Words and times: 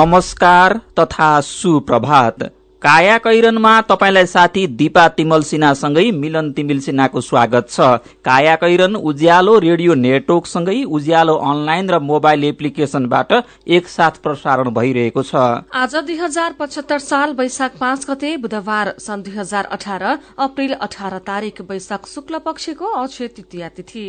नमस्कार 0.00 0.72
तथा 0.98 1.40
सुप्रभात। 1.40 2.42
काया 2.82 3.16
कैरनमा 3.18 3.72
तपाईँलाई 3.80 4.26
साथी 4.26 4.66
दिपा 4.72 5.06
तिमल 5.16 5.42
सिन्हासँगै 5.42 6.04
मिलन 6.12 6.50
तिमिल 6.52 6.80
सिन्हाको 6.80 7.20
स्वागत 7.20 7.68
छ। 7.70 7.88
काया 8.24 8.54
कैरन 8.56 8.96
उज्यालो 8.96 9.58
रेडियो 9.58 9.94
नेटवर्कसँगै 9.96 10.78
उज्यालो 10.90 11.34
अनलाइन 11.50 11.90
र 11.90 11.98
मोबाइल 12.00 12.44
एप्लिकेशनबाट 12.44 13.32
एकसाथ 13.68 14.14
प्रसारण 14.22 14.70
भइरहेको 14.72 15.22
छ। 15.22 15.68
आज 15.74 15.96
दुई 15.98 16.16
हजार 16.16 16.56
पचहत्तर 16.58 16.98
साल 17.00 17.34
वैशाख 17.36 17.76
पाँच 17.76 18.10
गते 18.10 18.36
बुधबार 18.38 18.94
सन् 18.98 19.22
दुई 19.22 19.36
हजार 19.36 19.64
अठार 19.70 20.02
अप्रेल 20.40 20.72
अठार 20.80 21.18
तारीक 21.28 21.60
वैशाख 21.70 22.06
शुक्ल 22.08 22.38
पक्षको 22.40 22.86
अक्षय 22.96 23.28
तृतीया 23.28 23.68
तिथि। 23.76 24.08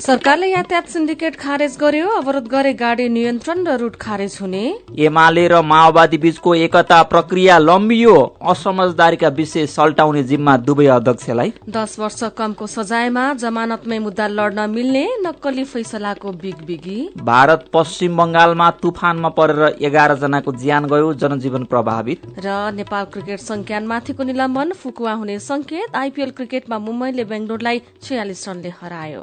सरकारले 0.00 0.46
यातायात 0.48 0.86
सिन्डिकेट 0.88 1.34
खारेज 1.38 1.76
गर्यो 1.80 2.08
अवरोध 2.10 2.46
गरे 2.48 2.72
गाडी 2.72 3.08
नियन्त्रण 3.08 3.66
र 3.66 3.76
रूट 3.76 3.96
खारेज 4.00 4.36
हुने। 4.40 4.62
एमाले 4.98 5.46
र 5.48 5.60
माओवादी 5.62 6.18
बीचको 6.18 6.54
एकता 6.56 7.02
प्रक्रिया 7.04 7.58
लम्बियो 7.58 8.14
असमझदारीका 8.48 9.28
विषय 9.36 9.66
सल्टाउने 9.68 10.22
जिम्मा 10.24 10.56
दुवै 10.58 10.86
अध्यक्षलाई। 10.94 11.52
दस 11.68 11.98
वर्ष 11.98 12.22
कमको 12.38 12.66
सजायमा 12.66 13.24
जमानतमै 13.42 13.98
मुद्दा 13.98 14.28
लड्न 14.28 14.68
मिल्ने 14.70 15.04
नक्कली 15.26 15.64
फैसलाको 15.64 16.32
बिग 16.42 16.62
बिगी। 16.66 16.98
भारत 17.22 17.68
पश्चिम 17.72 18.16
बंगालमा 18.16 18.70
तुफानमा 18.82 19.28
परेर 19.36 19.84
एघार 19.84 20.14
जनाको 20.22 20.52
ज्यान 20.62 20.86
गयो 20.92 21.12
जनजीवन 21.14 21.64
प्रभावित। 21.74 22.22
र 22.38 22.72
नेपाल 22.74 23.04
क्रिकेट 23.12 23.40
संज्ञानमाथिको 23.42 24.24
निलम्बन 24.24 24.72
फुकुवा 24.80 25.12
हुने 25.20 25.38
संकेत 25.40 25.96
आइपीएल 25.96 26.30
क्रिकेटमा 26.32 26.78
मुम्बईले 26.80 27.24
बेङ्गलोरलाई 27.24 27.82
छयालिस 28.00 28.48
रनले 28.48 28.72
हरायो। 28.80 29.22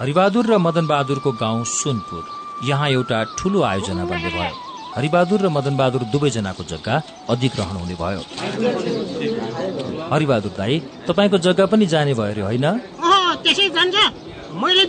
हरिबहादुर 0.00 0.46
र 0.48 0.56
मदन 0.56 0.86
बहादुरको 0.88 1.30
गाउँ 1.36 1.64
सुनपुर। 1.68 2.24
यहाँ 2.64 2.88
एउटा 2.90 3.18
ठूलो 3.38 3.60
आयोजना 3.62 4.04
बन्ने 4.08 4.30
भयो। 4.32 4.54
हरिबहादुर 4.96 5.40
र 5.44 5.48
मदन 5.52 5.76
बहादुर 5.76 6.02
दुवैजनाको 6.08 6.64
जग्गा 6.72 6.94
अधिग्रहण 7.28 7.76
हुने 7.76 7.96
भयो। 8.00 8.22
हरिबहादुर 10.12 10.52
दाई 10.56 10.74
तपाईँको 11.04 11.38
जग्गा 11.44 11.66
पनि 11.68 11.86
जाने 11.92 12.14
भयो 12.16 12.32
अरे 12.32 12.42
होइन? 12.48 12.66
त्यसै 13.44 13.68
जान्छ। 13.76 13.96
मैले 14.56 14.84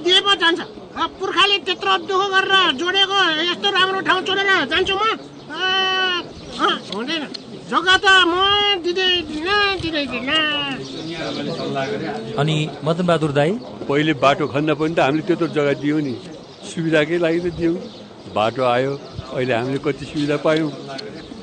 पुर्खाले 1.20 1.58
त्यत्रो 1.68 1.94
दुःख 2.08 2.24
गरेर 2.32 2.72
जोडेको 2.80 3.20
यस्तो 3.52 3.68
राम्रो 3.68 4.00
ठाउँ 4.08 4.22
छोडेर 4.24 4.48
जान्छु 4.72 4.96
म। 4.96 5.04
हुँदैन। 6.96 7.24
जग्गा 7.72 7.96
त 8.04 8.08
म 8.28 8.34
दिँदैन 8.84 9.80
दिँदैन 9.82 10.30
अनि 12.42 12.56
मदन 12.84 13.06
बहादुर 13.08 13.32
दाई? 13.32 13.52
पहिले 13.88 14.14
बाटो 14.24 14.48
खन्न 14.54 14.76
पनि 14.76 14.94
त 14.96 15.00
हामीले 15.00 15.24
त्यत्रो 15.28 15.48
जग्गा 15.56 15.74
दियौँ 15.84 16.02
नि। 16.08 16.16
सुविधाकै 16.68 17.18
लागि 17.24 17.40
त 17.40 17.48
दियौँ। 17.60 17.76
बाटो 18.36 18.62
आयो 18.76 18.92
अहिले 19.36 19.54
हामीले 19.54 19.80
कति 19.88 20.06
सुविधा 20.12 20.38
पायौँ। 20.44 20.70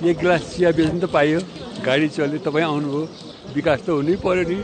एक 0.05 0.17
गिलास 0.21 0.43
चिया 0.53 0.71
बेच्नु 0.77 1.01
त 1.01 1.11
पाइयो। 1.17 1.41
गाडी 1.89 2.09
चल्यो 2.19 2.39
तपाईँ 2.45 2.67
आउनुभयो। 2.69 3.03
विकास 3.57 3.81
त 3.87 3.89
हुनै 3.97 4.21
पर्यो 4.21 4.45
नि। 4.53 4.59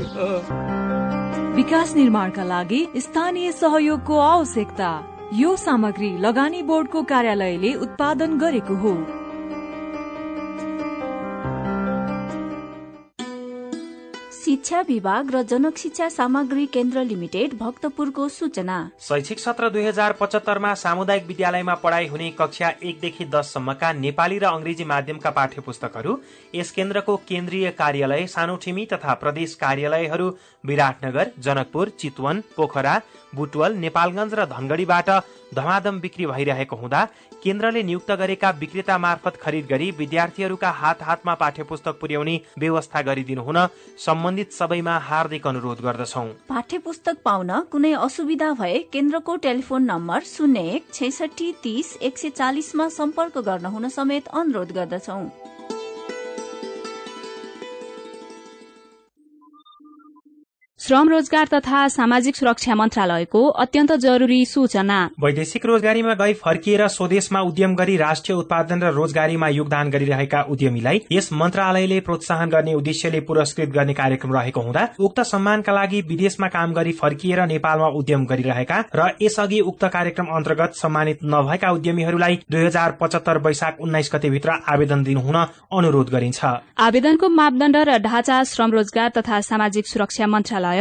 विकास 1.57 1.89
निर्माणका 1.97 2.45
लागि 2.53 2.81
स्थानीय 3.09 3.53
सहयोगको 3.65 4.15
आवश्यकता। 4.21 4.91
यो 5.41 5.57
सामग्री 5.67 6.11
लगानी 6.29 6.63
बोर्डको 6.71 7.03
कार्यालयले 7.13 7.75
उत्पादन 7.85 8.31
गरेको 8.39 8.75
हो। 8.85 8.97
शिक्षा 14.65 14.81
विभाग 14.89 15.31
र 15.31 15.41
जनक 15.45 15.79
शिक्षा 15.79 16.09
सामग्री 16.09 16.65
केन्द्र 16.67 17.03
लिमिटेड 17.05 17.55
भक्तपुरको 17.59 18.29
सूचना। 18.29 18.77
शैक्षिक 19.01 19.39
सत्र 19.39 19.69
दुई 19.71 19.83
हजार 19.85 20.13
पचहत्तरमा 20.21 20.73
सामुदायिक 20.75 21.27
विद्यालयमा 21.27 21.75
पढ़ाई 21.85 22.07
हुने 22.09 22.31
कक्षा 22.39 22.69
एकदेखि 22.83 23.25
दससम्मका 23.27 23.93
नेपाली 23.95 24.39
र 24.39 24.45
अंग्रेजी 24.47 24.85
माध्यमका 24.85 25.31
पाठ्य 25.31 25.61
पुस्तकहरू 25.61 26.17
यस 26.55 26.71
केन्द्रको 26.71 27.17
केन्द्रीय 27.29 27.71
कार्यालय 27.77 28.27
सानोठिमी 28.27 28.87
तथा 28.93 29.15
प्रदेश 29.21 29.55
कार्यालयहरू 29.61 30.31
विराटनगर 30.65 31.31
जनकपुर 31.45 31.89
चितवन 32.01 32.43
पोखरा 32.57 33.01
बुटवल 33.35 33.77
नेपालगंज 33.85 34.35
र 34.35 34.45
धनगढ़ीबाट 34.49 35.11
धमाधम 35.55 36.01
बिक्री 36.01 36.27
भइरहेको 36.27 36.77
हुँदा 36.77 37.05
केन्द्रले 37.43 37.83
नियुक्त 37.83 38.11
गरेका 38.13 38.51
विक्रेता 38.61 38.97
मार्फत 38.99 39.37
खरिद 39.37 39.67
गरी 39.67 39.91
विद्यार्थीहरूका 39.99 40.71
हात 40.73 41.03
हातमा 41.03 41.35
पाठ्य 41.35 41.63
पुस्तक 41.63 41.99
पुर्याउने 42.01 42.41
व्यवस्था 42.59 43.03
गरिदिनु 43.03 43.43
हुन 43.43 43.59
सम्बन्धित 43.99 44.53
सबैमा 44.53 44.97
हार्दिक 45.09 45.47
अनुरोध 45.47 45.81
गर्दछौ। 45.81 46.25
पाठ्य 46.49 46.79
पुस्तक 46.79 47.17
पाउन 47.25 47.61
कुनै 47.73 47.93
असुविधा 48.01 48.53
भए 48.53 48.79
केन्द्रको 48.93 49.37
टेलिफोन 49.47 49.83
नम्बर 49.85 50.21
शून्य 50.27 50.61
एक 50.71 50.93
छैसठी 50.95 51.53
तीस 51.63 51.97
एक 52.03 52.19
सय 52.19 52.31
चालिसमा 52.33 52.89
सम्पर्क 52.91 53.39
गर्न 53.49 53.67
हुन 53.67 53.89
समेत 53.89 54.29
अनुरोध 54.35 54.73
गर्दछौ। 54.73 55.21
श्रम 60.85 61.09
रोजगार 61.09 61.47
तथा 61.49 61.87
सामाजिक 61.89 62.37
सुरक्षा 62.37 62.75
मन्त्रालयको 62.75 63.41
अत्यन्त 63.63 63.93
जरूरी 63.99 64.45
सूचना। 64.47 64.97
वैदेशिक 65.21 65.67
रोजगारीमा 65.67 66.15
गई 66.15 66.33
फर्किएर 66.41 66.87
स्वदेशमा 66.89 67.41
उद्यम 67.43 67.75
गरी 67.75 67.97
राष्ट्रिय 67.97 68.37
उत्पादन 68.39 68.83
र 68.83 68.91
रोजगारीमा 68.93 69.49
योगदान 69.49 69.91
गरिरहेका 69.91 70.43
उद्यमीलाई 70.53 71.01
यस 71.13 71.33
मन्त्रालयले 71.35 72.01
प्रोत्साहन 72.01 72.51
गर्ने 72.51 72.75
उद्देश्यले 72.75 73.21
पुरस्कृत 73.29 73.69
गर्ने 73.77 73.95
कार्यक्रम 73.95 74.35
रहेको 74.35 74.61
हुँदा 74.61 74.83
उक्त 75.01 75.21
सम्मानका 75.23 75.73
लागि 75.73 76.01
विदेशमा 76.11 76.49
काम 76.49 76.73
गरी 76.75 76.93
फर्किएर 77.01 77.41
नेपालमा 77.47 77.89
उद्यम 78.01 78.27
गरिरहेका 78.27 78.83
र 78.95 79.09
यसअघि 79.23 79.61
उक्त 79.73 79.89
कार्यक्रम 79.97 80.29
अन्तर्गत 80.37 80.77
सम्मानित 80.83 81.25
नभएका 81.37 81.71
उद्यमीहरूलाई 81.79 82.39
दुई 82.51 82.65
हजार 82.67 82.97
पचहत्तर 83.01 83.43
वैशाख 83.47 83.81
उन्नाइस 83.81 84.11
गतेभित्र 84.15 84.59
आवेदन 84.75 85.03
दिनु 85.09 85.25
हुन 85.31 85.41
अनुरोध 85.73 86.13
गरिन्छ। 86.13 86.45
आवेदनको 86.91 87.29
मापदण्ड 87.41 87.77
र 87.89 87.99
ढाँचा 88.03 88.43
श्रम 88.53 88.79
रोजगार 88.79 89.11
तथा 89.17 89.41
सामाजिक 89.51 89.87
सुरक्षा 89.87 90.27
मन्त्रालय 90.27 90.73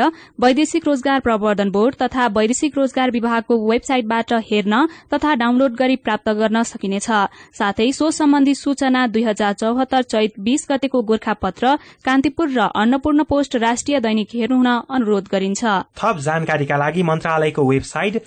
वैदेशिक 0.42 0.88
रोजगार 0.88 1.20
प्रवर्धन 1.20 1.70
बोर्ड 1.72 1.96
तथा 1.96 2.28
वैदेशिक 2.34 2.78
रोजगार 2.78 3.12
विभागको 3.12 3.58
वेबसाइटबाट 3.70 4.34
हेर्न 4.50 4.74
तथा 5.14 5.34
डाउनलोड 5.36 5.76
गरी 5.76 5.96
प्राप्त 5.98 6.30
गर्न 6.32 6.64
सकिनेछ। 6.64 7.08
साथै 7.54 7.92
सो 7.92 8.12
सम्बन्धी 8.14 8.56
सूचना 8.56 9.06
दुई 9.08 9.24
हजार 9.24 9.54
चौहत्तर 9.56 10.02
चैत 10.06 10.40
बीस 10.40 10.68
गतेको 10.72 11.02
गोर्खा 11.04 11.34
पत्र 11.42 11.76
कान्तिपुर 12.06 12.50
र 12.50 12.60
अन्नपूर्ण 12.76 13.24
पोस्ट 13.26 13.56
राष्ट्रिय 13.58 14.00
दैनिक 14.00 14.30
हेर्नुहुन 14.34 14.70
अनुरोध 14.92 15.28
गरिन्छ। 15.32 15.64
थप 15.98 16.18
जानकारीका 16.22 16.78
लागि 16.78 17.04
मन्त्रालयको 17.04 17.62
वेबसाइट 17.66 18.22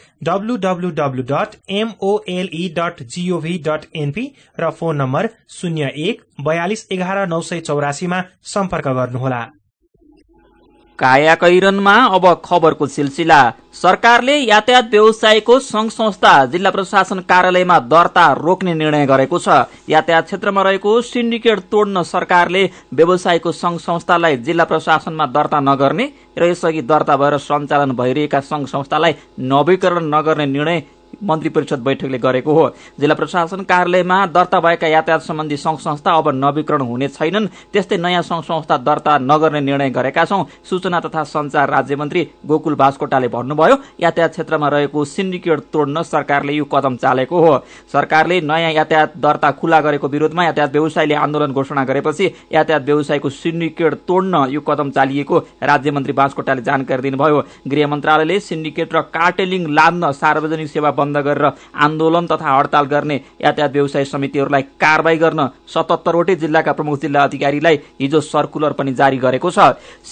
एनपी 3.96 4.24
र 4.60 4.70
फोन 4.70 4.96
नम्बर 4.96 5.28
शून्य 5.50 5.92
एक 5.98 6.22
बयालिस 6.40 6.86
एघार 6.92 7.26
नौ 7.28 7.40
सय 7.42 7.60
चौरासीमा 7.60 8.18
सम्पर्क 8.44 8.88
गर्नुहोला। 8.90 9.40
कायाकैरनमा 10.98 11.94
अब 12.16 12.26
खबरको 12.44 12.86
सिलसिला। 12.86 13.40
सरकारले 13.74 14.36
यातायात 14.38 14.84
व्यवसायको 14.90 15.58
संघ 15.60 15.90
संस्था 15.90 16.32
जिल्ला 16.46 16.70
प्रशासन 16.70 17.18
कार्यालयमा 17.28 17.78
दर्ता 17.84 18.24
रोक्ने 18.32 18.74
निर्णय 18.74 19.06
गरेको 19.06 19.38
छ। 19.38 19.48
यातायात 19.88 20.24
क्षेत्रमा 20.24 20.62
रहेको 20.62 21.00
सिन्डिकेट 21.02 21.60
तोड्न 21.72 22.02
सरकारले 22.02 22.64
व्यवसायको 22.94 23.52
संघ 23.52 23.78
संस्थालाई 23.80 24.36
जिल्ला 24.38 24.64
प्रशासनमा 24.64 25.26
दर्ता 25.26 25.60
नगर्ने 25.60 26.10
र 26.38 26.50
यसअघि 26.50 26.82
दर्ता 26.82 27.16
भएर 27.16 27.36
सञ्चालन 27.38 27.92
भइरहेका 27.96 28.40
संघ 28.40 28.66
संस्थालाई 28.66 29.12
नवीकरण 29.38 30.14
नगर्ने 30.14 30.46
निर्णय 30.46 30.82
मन्त्री 31.22 31.48
परिषद 31.48 31.80
बैठकले 31.80 32.18
गरेको 32.18 32.52
हो। 32.52 32.68
जिल्ला 33.00 33.14
प्रशासन 33.14 33.60
कार्यालयमा 33.64 34.24
दर्ता 34.26 34.60
भएका 34.60 34.86
यातायात 34.86 35.22
सम्बन्धी 35.22 35.56
संघ 35.56 35.78
संस्था 35.78 36.12
अब 36.12 36.28
नवीकरण 36.34 36.80
हुने 36.82 37.08
छैनन्। 37.08 37.46
त्यस्तै 37.72 37.96
नयाँ 37.96 38.22
संघ 38.22 38.42
संस्था 38.44 38.76
दर्ता 38.78 39.16
नगर्ने 39.18 39.60
निर्णय 39.60 39.90
गरेका 39.90 40.24
छौं 40.24 40.44
सूचना 40.70 41.00
तथा 41.00 41.22
संचार 41.24 41.70
राज्य 41.70 41.96
मन्त्री 41.96 42.26
गोकुल 42.46 42.74
बास्कोटाले 42.74 43.28
भन्नुभयो 43.28 43.76
यातायात 44.00 44.30
क्षेत्रमा 44.30 44.68
रहेको 44.68 45.04
सिन्डिकेट 45.06 45.60
तोड्न 45.72 46.02
सरकारले 46.04 46.52
यो 46.52 46.64
कदम 46.66 46.96
चालेको 46.96 47.40
हो। 47.40 47.56
सरकारले 47.92 48.40
नयाँ 48.42 48.72
यातायात 48.72 49.16
दर्ता 49.16 49.50
खुला 49.52 49.80
गरेको 49.80 50.08
विरोधमा 50.08 50.44
यातायात 50.44 50.72
व्यवसायले 50.72 51.14
आन्दोलन 51.16 51.52
घोषणा 51.52 51.84
गरेपछि 51.84 52.26
यातायात 52.52 52.82
व्यवसायको 52.82 53.30
सिन्डिकेट 53.30 53.94
तोड्न 54.08 54.44
यो 54.50 54.60
कदम 54.60 54.90
चालिएको 54.90 55.38
राज्य 55.62 55.90
मन्त्री 55.90 56.12
बास्कोटाले 56.12 56.62
जानकारी 56.62 57.02
दिनुभयो। 57.02 57.42
गृह 57.68 57.86
मन्त्रालयले 57.86 58.38
सिन्डिकेट 58.42 58.94
र 58.94 59.00
कार्टेलिङ 59.16 59.66
लाद्न 59.72 60.12
सार्वजनिक 60.12 60.68
सेवा 60.68 60.90
बन्द 60.96 61.16
गरेर 61.26 61.46
आन्दोलन 61.86 62.26
तथा 62.26 62.56
हडताल 62.56 62.86
गर्ने 62.86 63.16
यातायात 63.40 63.70
व्यवसाय 63.72 64.04
समितिहरूलाई 64.04 64.62
कारवाही 64.80 65.18
गर्न 65.18 65.46
सतहत्तरवटै 65.74 66.34
जिल्लाका 66.36 66.72
प्रमुख 66.72 67.00
जिल्ला 67.02 67.22
अधिकारीलाई 67.22 67.76
हिजो 68.00 68.20
सर्कुलर 68.22 68.72
पनि 68.78 68.92
जारी 68.94 69.18
गरेको 69.18 69.50
छ। 69.50 69.58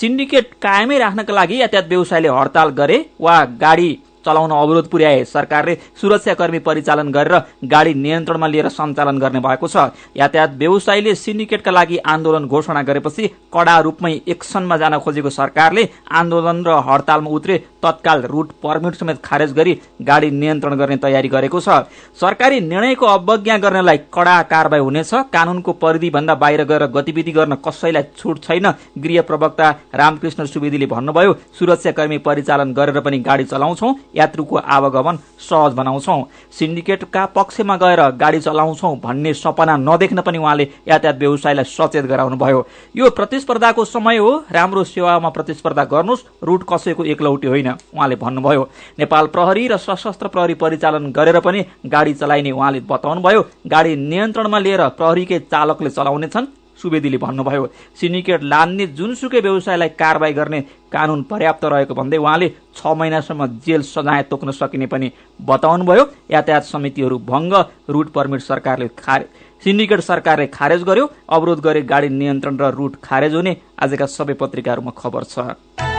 सिन्डिकेट 0.00 0.46
कायमै 0.62 0.98
राख्नका 0.98 1.34
लागि 1.34 1.60
यातायात 1.60 1.88
व्यवसायले 1.88 2.28
हडताल 2.28 2.68
गरे 2.80 2.98
वा 3.20 3.36
गाडी 3.60 3.90
चलाउन 4.26 4.50
अवरोध 4.52 4.88
पुर्याए। 4.88 5.24
सरकारले 5.26 5.74
सुरक्षाकर्मी 6.00 6.58
परिचालन 6.60 7.10
गरेर 7.12 7.34
गाडी 7.64 7.94
नियन्त्रणमा 7.96 8.46
लिएर 8.46 8.68
सञ्चालन 8.70 9.18
गर्ने 9.18 9.40
भएको 9.40 9.68
छ। 9.68 9.76
यातायात 10.16 10.56
व्यवसायीले 10.58 11.14
सिन्डिकेटका 11.14 11.70
लागि 11.70 11.96
आन्दोलन 12.06 12.46
घोषणा 12.46 12.82
गरेपछि 12.82 13.28
कड़ा 13.52 13.78
रूपमै 13.80 14.12
एक्सनमा 14.26 14.76
जान 14.76 14.98
खोजेको 14.98 15.30
सरकारले 15.30 15.88
आन्दोलन 16.12 16.64
र 16.66 16.80
हडतालमा 16.86 17.30
उत्रे 17.30 17.58
तत्काल 17.82 18.22
रूट 18.24 18.52
पर्मिट 18.62 18.94
समेत 18.94 19.18
खारेज 19.24 19.52
गरी 19.52 19.72
गाडी 20.02 20.30
नियन्त्रण 20.32 20.74
गर्ने 20.74 20.96
तयारी 20.96 21.28
गरेको 21.28 21.60
छ। 21.60 21.68
सरकारी 22.16 22.60
निर्णयको 22.62 23.06
अवज्ञा 23.06 23.56
गर्नेलाई 23.58 23.98
कड़ा 24.14 24.36
कारवाही 24.44 24.82
हुनेछ। 24.82 25.12
कानूनको 25.34 25.72
परिधिभन्दा 25.74 26.34
बाहिर 26.34 26.62
गएर 26.64 26.86
गतिविधि 26.94 27.32
गर्न 27.32 27.54
कसैलाई 27.66 28.02
छुट 28.18 28.42
छैन 28.44 28.66
गृह 28.98 29.22
प्रवक्ता 29.22 29.70
रामकृष्ण 29.94 30.44
सुवेदीले 30.46 30.86
भन्नुभयो 30.86 31.32
सुरक्षाकर्मी 31.58 32.18
परिचालन 32.18 32.72
गरेर 32.72 33.00
पनि 33.00 33.18
गाडी 33.20 33.44
चलाउँछौ। 33.44 33.92
यात्रुको 34.16 34.56
आवागमन 34.56 35.18
सहज 35.40 35.72
बनाउँछौ। 35.74 36.22
सिन्डिकेटका 36.52 37.24
पक्षमा 37.26 37.76
गएर 37.76 38.00
गाडी 38.16 38.40
चलाउँछौ 38.40 38.94
भन्ने 38.96 39.34
सपना 39.34 39.76
नदेख्न 39.76 40.20
पनि 40.20 40.38
उहाँले 40.38 40.68
यातायात 40.88 41.18
व्यवसायलाई 41.18 41.64
सचेत 41.64 42.04
गराउनुभयो। 42.04 42.66
यो 42.96 43.10
प्रतिस्पर्धाको 43.10 43.84
समय 43.84 44.16
हो। 44.16 44.32
राम्रो 44.52 44.84
सेवामा 44.84 45.28
प्रतिस्पर्धा 45.28 45.84
गर्नुहोस्। 45.84 46.24
रूट 46.42 46.64
कसैको 46.68 47.04
एकलौटी 47.04 47.46
होइन 47.46 47.68
उहाँले 47.68 48.16
भन्नुभयो। 48.16 48.68
नेपाल 48.98 49.26
प्रहरी 49.26 49.68
र 49.68 49.76
सशस्त्र 49.76 50.28
प्रहरी 50.28 50.54
परिचालन 50.54 51.12
गरेर 51.12 51.40
पनि 51.40 51.64
गाडी 51.86 52.14
चलाइने 52.14 52.50
उहाँले 52.50 52.80
बताउनुभयो। 52.80 53.42
गाडी 53.66 53.96
नियन्त्रणमा 53.96 54.58
लिएर 54.58 54.88
प्रहरीकै 54.88 55.38
चालकले 55.50 55.90
चलाउनेछन्। 55.90 56.63
सुवेदीले 56.82 57.18
भन्नुभयो 57.18 57.66
सिन्डिकेट 58.00 58.42
लान्ने 58.44 58.86
जुनसुकै 58.98 59.40
व्यवसायलाई 59.40 59.88
कारवाही 60.00 60.32
गर्ने 60.34 60.60
कानून 60.92 61.22
पर्याप्त 61.30 61.64
रहेको 61.64 61.94
भन्दै 61.94 62.18
उहाँले 62.18 62.48
छ 62.76 62.86
महिनासम्म 62.98 63.46
जेल 63.66 63.82
सजाय 63.84 64.22
तोक्न 64.30 64.50
सकिने 64.52 64.86
पनि 64.86 65.10
बताउनुभयो। 65.40 66.04
यातायात 66.30 66.64
समितिहरू 66.64 67.18
भङ्ग 67.24 67.54
रूट 67.88 68.08
पर्मिट 68.12 68.40
सरकारले 68.42 68.88
सिन्डिकेट 69.62 70.00
सरकारले 70.00 70.46
खारेज 70.52 70.82
गर्यो। 70.84 71.06
अवरोध 71.30 71.60
गरे 71.64 71.82
गाडी 71.82 72.08
नियन्त्रण 72.10 72.56
र 72.56 72.70
रूट 72.74 72.96
खारेज 73.02 73.34
हुने 73.34 73.56
आजका 73.80 74.06
सबै 74.08 74.34
पत्रिकाहरूमा 74.34 74.92
खबर 74.96 75.24
छ। 75.24 75.93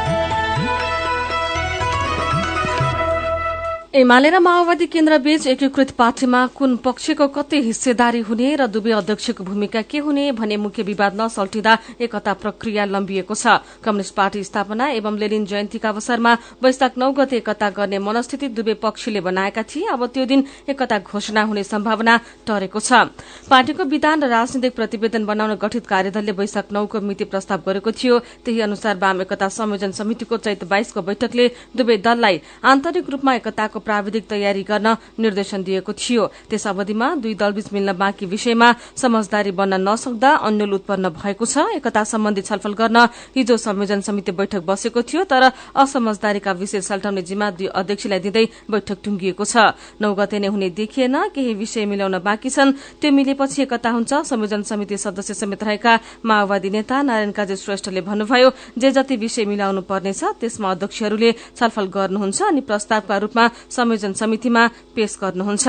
एमाले 3.95 4.29
र 4.29 4.39
माओवादी 4.43 4.85
केन्द्र 4.91 5.17
बीच 5.23 5.45
एकीकृत 5.47 5.91
पार्टीमा 5.95 6.39
कुन 6.51 6.75
पक्षको 6.83 7.27
कति 7.31 7.61
हिस्सेदारी 7.63 8.19
हुने 8.27 8.47
र 8.59 8.67
दुवै 8.67 8.91
अध्यक्षको 8.91 9.43
भूमिका 9.47 9.81
के 9.87 9.97
हुने 10.03 10.31
भन्ने 10.35 10.57
मुख्य 10.59 10.83
विवाद 10.83 11.15
नसल्टिँदा 11.15 11.77
एकता 12.03 12.33
प्रक्रिया 12.35 12.85
लम्बिएको 12.85 13.31
छ। 13.33 13.63
कम्युनिष्ट 13.79 14.15
पार्टी 14.15 14.43
स्थापना 14.43 14.89
एवं 14.99 15.15
लेनिन 15.15 15.45
जयन्तीका 15.47 15.89
अवसरमा 15.89 16.33
वैशाख 16.59 16.97
नौ 16.99 17.11
गते 17.15 17.37
एकता 17.37 17.69
गर्ने 17.71 17.99
मनस्थिति 18.03 18.47
दुवै 18.51 18.73
पक्षले 18.83 19.21
बनाएका 19.23 19.63
थिए। 19.63 19.87
अब 19.87 20.05
त्यो 20.11 20.25
दिन 20.27 20.43
एकता 20.67 20.99
घोषणा 20.99 21.41
हुने 21.47 21.63
सम्भावना 21.63 22.19
टरेको 22.43 22.79
छ। 22.83 23.15
पार्टीको 23.47 23.83
विधान 23.87 24.23
र 24.23 24.27
राजनीतिक 24.27 24.75
प्रतिवेदन 24.75 25.23
बनाउन 25.23 25.55
गठित 25.55 25.87
कार्यदलले 25.87 26.35
वैशाख 26.35 26.75
नौको 26.75 26.99
मिति 26.99 27.31
प्रस्ताव 27.31 27.63
गरेको 27.63 27.91
थियो। 27.95 28.19
त्यही 28.43 28.59
अनुसार 28.59 28.99
वाम 28.99 29.23
एकता 29.23 29.47
संयोजन 29.47 29.95
समितिको 29.95 30.35
चैत 30.43 30.67
बाइसको 30.67 30.99
बैठकले 30.99 31.47
दुवै 31.71 31.97
दललाई 32.03 32.41
आन्तरिक 32.59 33.09
रूपमा 33.09 33.39
एकताको 33.39 33.83
प्राविधिक 33.85 34.27
तयारी 34.27 34.63
गर्न 34.63 34.95
निर्देशन 35.19 35.63
दिएको 35.63 35.93
थियो। 35.93 36.23
त्यस 36.49 36.67
अवधिमा 36.67 37.07
दुई 37.21 37.33
दलबीच 37.35 37.67
मिल्न 37.73 37.93
बाँकी 37.93 38.25
विषयमा 38.25 38.69
समझदारी 38.97 39.51
बन्न 39.51 39.81
नसक्दा 39.81 40.31
अन्यल 40.41 40.73
उत्पन्न 40.73 41.09
भएको 41.11 41.45
छ। 41.45 41.57
एकता 41.77 42.03
सम्बन्धी 42.03 42.41
छलफल 42.41 42.73
गर्न 42.73 42.97
हिजो 43.35 43.57
संयोजन 43.57 44.01
समिति 44.01 44.31
बैठक 44.31 44.61
बसेको 44.65 45.01
थियो 45.03 45.23
तर 45.23 45.51
असमझदारीका 45.75 46.51
विषय 46.53 46.81
सल्टाउने 46.81 47.21
जिम्मा 47.21 47.49
दुई 47.51 47.67
अध्यक्षलाई 47.75 48.19
दिँदै 48.19 48.45
बैठक 48.71 48.97
टुंगिएको 49.03 49.45
छ। 49.45 49.55
नौ 50.01 50.13
गते 50.15 50.39
नै 50.39 50.47
हुने 50.47 50.69
देखिएन 50.73 51.15
केही 51.29 51.53
विषय 51.53 51.85
मिलाउन 51.85 52.19
बाँकी 52.19 52.49
छन्। 52.49 52.73
त्यो 53.01 53.11
मिलेपछि 53.11 53.61
एकता 53.63 53.89
हुन्छ 53.91 54.13
संयोजन 54.25 54.61
समिति 54.63 54.97
सदस्य 54.97 55.33
समेत 55.35 55.63
रहेका 55.63 55.93
माओवादी 56.25 56.69
नेता 56.69 57.01
नारायण 57.01 57.31
काजी 57.31 57.55
श्रेष्ठले 57.55 58.01
भन्नुभयो 58.01 58.49
जे 58.77 58.91
जति 58.91 59.15
विषय 59.15 59.45
मिलाउनु 59.45 59.81
पर्नेछ 59.85 60.23
त्यसमा 60.39 60.71
अध्यक्षहरूले 60.71 61.31
छलफल 61.55 61.85
गर्नुहुन्छ 61.87 62.41
अनि 62.41 62.61
प्रस्तावका 62.61 63.17
रूपमा 63.17 63.45
संयोजन 63.75 64.13
समितिमा 64.15 64.63
पेश 64.95 65.17
गर्नुहुन्छ। 65.21 65.67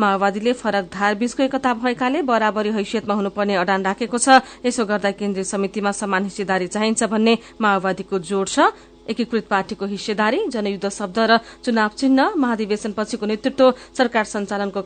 माओवादीले 0.00 0.52
फरक 0.54 0.84
धारबीचको 0.94 1.42
एकता 1.42 1.70
भएकाले 1.74 2.22
बराबरी 2.22 2.70
हैसियतमा 2.78 3.14
हुनुपर्ने 3.14 3.54
अडान 3.58 3.80
राखेको 3.84 4.18
छ। 4.18 4.28
यसो 4.62 4.82
गर्दा 4.86 5.10
केन्द्रीय 5.18 5.44
समितिमा 5.44 5.90
समान 5.92 6.22
हिस्सेदारी 6.24 6.66
चाहिन्छ 6.70 7.02
भन्ने 7.04 7.34
माओवादीको 7.60 8.18
जोड़ 8.20 8.48
छ। 8.48 8.70
एकीकृत 9.08 9.46
पार्टीको 9.48 9.84
हिस्सेदारी 9.88 10.38
जनयुद्ध 10.52 10.88
शब्द 10.88 11.18
र 11.18 11.40
चुनाव 11.64 11.90
चिन्ह 11.96 12.36
महाधिवेशनपछिको 12.36 13.24
नेतृत्व 13.26 13.96
सरकार 13.96 14.24
सञ्चालनको 14.24 14.82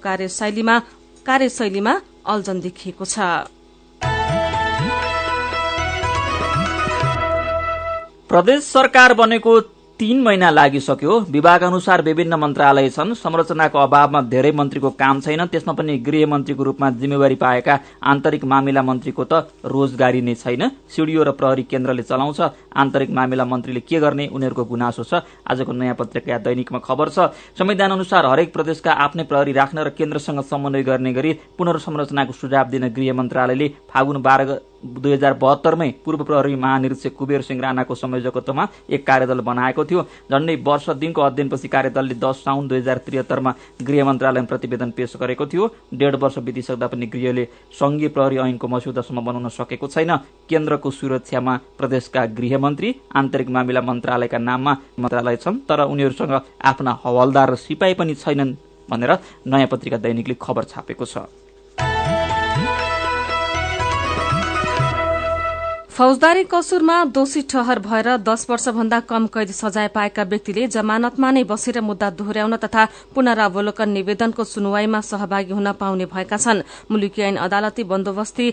कार्यशैलीमा 1.27 1.95
अल्झन 2.25 2.61
देखिएको 2.61 3.05
छ। 3.05 3.19
प्रदेश 8.31 8.61
सरकार 8.65 9.15
बनेको 9.15 9.53
तीन 10.03 10.21
महिना 10.21 10.49
लागिसक्यो। 10.51 11.19
विभाग 11.31 11.63
अनुसार 11.63 12.03
विभिन्न 12.03 12.35
मन्त्रालय 12.35 12.89
छन्। 12.91 13.15
संरचनाको 13.15 13.79
अभावमा 13.79 14.21
धेरै 14.27 14.51
मन्त्रीको 14.51 14.91
काम 14.99 15.21
छैन। 15.21 15.47
त्यसमा 15.47 15.73
पनि 15.79 15.97
गृह 16.03 16.27
मन्त्रीको 16.27 16.63
रूपमा 16.63 16.89
जिम्मेवारी 16.99 17.35
पाएका 17.39 17.79
आन्तरिक 18.03 18.45
मामिला 18.45 18.83
मन्त्रीको 18.83 19.25
त 19.25 19.47
रोजगारी 19.63 20.21
नै 20.21 20.35
छैन। 20.35 20.91
सिडिओ 20.91 21.23
र 21.23 21.31
प्रहरी 21.39 21.63
केन्द्रले 21.71 22.03
चलाउँछ। 22.03 22.41
आन्तरिक 22.75 23.11
मामिला 23.15 23.45
मन्त्रीले 23.47 23.81
के 23.87 24.01
गर्ने 24.03 24.27
उनीहरूको 24.27 24.65
गुनासो 24.65 25.07
छ। 25.07 25.23
आजको 25.47 25.71
नयाँ 25.71 25.95
पत्रिका 25.95 26.39
दैनिकमा 26.51 26.83
खबर 26.83 27.09
छ। 27.09 27.31
संविधान 27.55 27.91
अनुसार 27.95 28.27
हरेक 28.27 28.53
प्रदेशका 28.53 28.91
आफ्नै 29.07 29.25
प्रहरी 29.31 29.53
राख्न 29.55 29.87
र 29.87 29.95
केन्द्रसँग 29.95 30.43
समन्वय 30.51 30.83
गर्ने 30.83 31.13
गरी 31.15 31.31
पुनर्संरचनाको 31.55 32.33
सुझाव 32.35 32.75
दिन 32.75 32.91
गृह 32.91 33.15
मन्त्रालयले 33.15 33.69
फागुन 33.87 34.19
बाह्र 34.19 34.72
दुई 34.85 35.13
हजार 35.13 35.33
बहत्तरमै 35.35 35.89
पूर्व 36.05 36.25
प्रहरी 36.25 36.55
महानिरीक्षक 36.55 37.15
कुबेर 37.17 37.43
सिंह 37.43 37.61
राणाको 37.63 37.95
संयोजकत्वमा 37.95 38.67
एक 38.91 39.07
कार्यदल 39.07 39.41
बनाएको 39.41 39.85
थियो। 39.85 40.03
झण्डै 40.31 40.57
वर्ष 40.65 40.89
दिनको 40.99 41.21
अध्ययनपछि 41.23 41.69
कार्यदलले 41.69 42.15
दस 42.15 42.43
साउन 42.45 42.69
दुई 42.69 42.79
हजार 42.79 42.99
त्रिहत्तरमा 43.07 43.55
गृह 43.83 44.05
मन्त्रालयमा 44.05 44.47
प्रतिवेदन 44.47 44.91
पेश 44.97 45.17
गरेको 45.21 45.47
थियो। 45.47 45.67
डेढ 45.95 46.15
वर्ष 46.23 46.39
बितिसक्दा 46.39 46.87
पनि 46.87 47.07
गृहले 47.07 47.45
संघीय 47.73 48.09
प्रहरी 48.09 48.37
ऐनको 48.39 48.69
मस्यौदासम्म 48.69 49.25
बनाउन 49.25 49.49
सकेको 49.51 49.87
छैन। 49.87 50.17
केन्द्रको 50.49 50.91
सुरक्षामा 50.91 51.57
प्रदेशका 51.79 52.25
गृहमन्त्री 52.39 52.95
आन्तरिक 53.15 53.49
मामिला 53.51 53.81
मन्त्रालयका 53.81 54.39
नाममा 54.39 54.77
मन्त्रालय 54.99 55.37
छन् 55.37 55.61
तर 55.69 55.81
उनीहरूसँग 55.85 56.35
आफ्ना 56.65 56.99
हवलदार 57.05 57.51
र 57.51 57.57
सिपाही 57.57 57.95
पनि 57.95 58.15
छैनन् 58.15 58.57
भनेर 58.89 59.13
नयाँ 59.47 59.69
पत्रिका 59.69 59.97
दैनिकले 59.99 60.37
खबर 60.41 60.65
छापेको 60.65 61.05
छ। 61.05 61.19
फौजदारी 66.03 66.43
कसुरमा 66.51 66.95
दोषी 67.15 67.41
ठहर 67.51 67.79
भएर 67.79 68.07
दश 68.29 68.47
वर्षभन्दा 68.51 68.99
कम 69.11 69.27
कैद 69.35 69.51
सजाय 69.53 69.89
पाएका 69.89 70.23
व्यक्तिले 70.31 70.67
जमानतमा 70.75 71.31
नै 71.31 71.43
बसेर 71.47 71.81
मुद्दा 71.81 72.09
दोहोर्याउन 72.19 72.57
तथा 72.65 72.87
पुनरावलोकन 73.15 73.89
निवेदनको 73.89 74.45
सुनवाईमा 74.45 75.01
सहभागी 75.01 75.53
हुन 75.53 75.73
पाउने 75.79 76.07
भएका 76.11 76.37
छन्। 76.37 76.63
मुलुकी 76.91 77.23
ऐन 77.23 77.37
अदालती 77.47 77.85
बन्दोबस्ती 77.93 78.47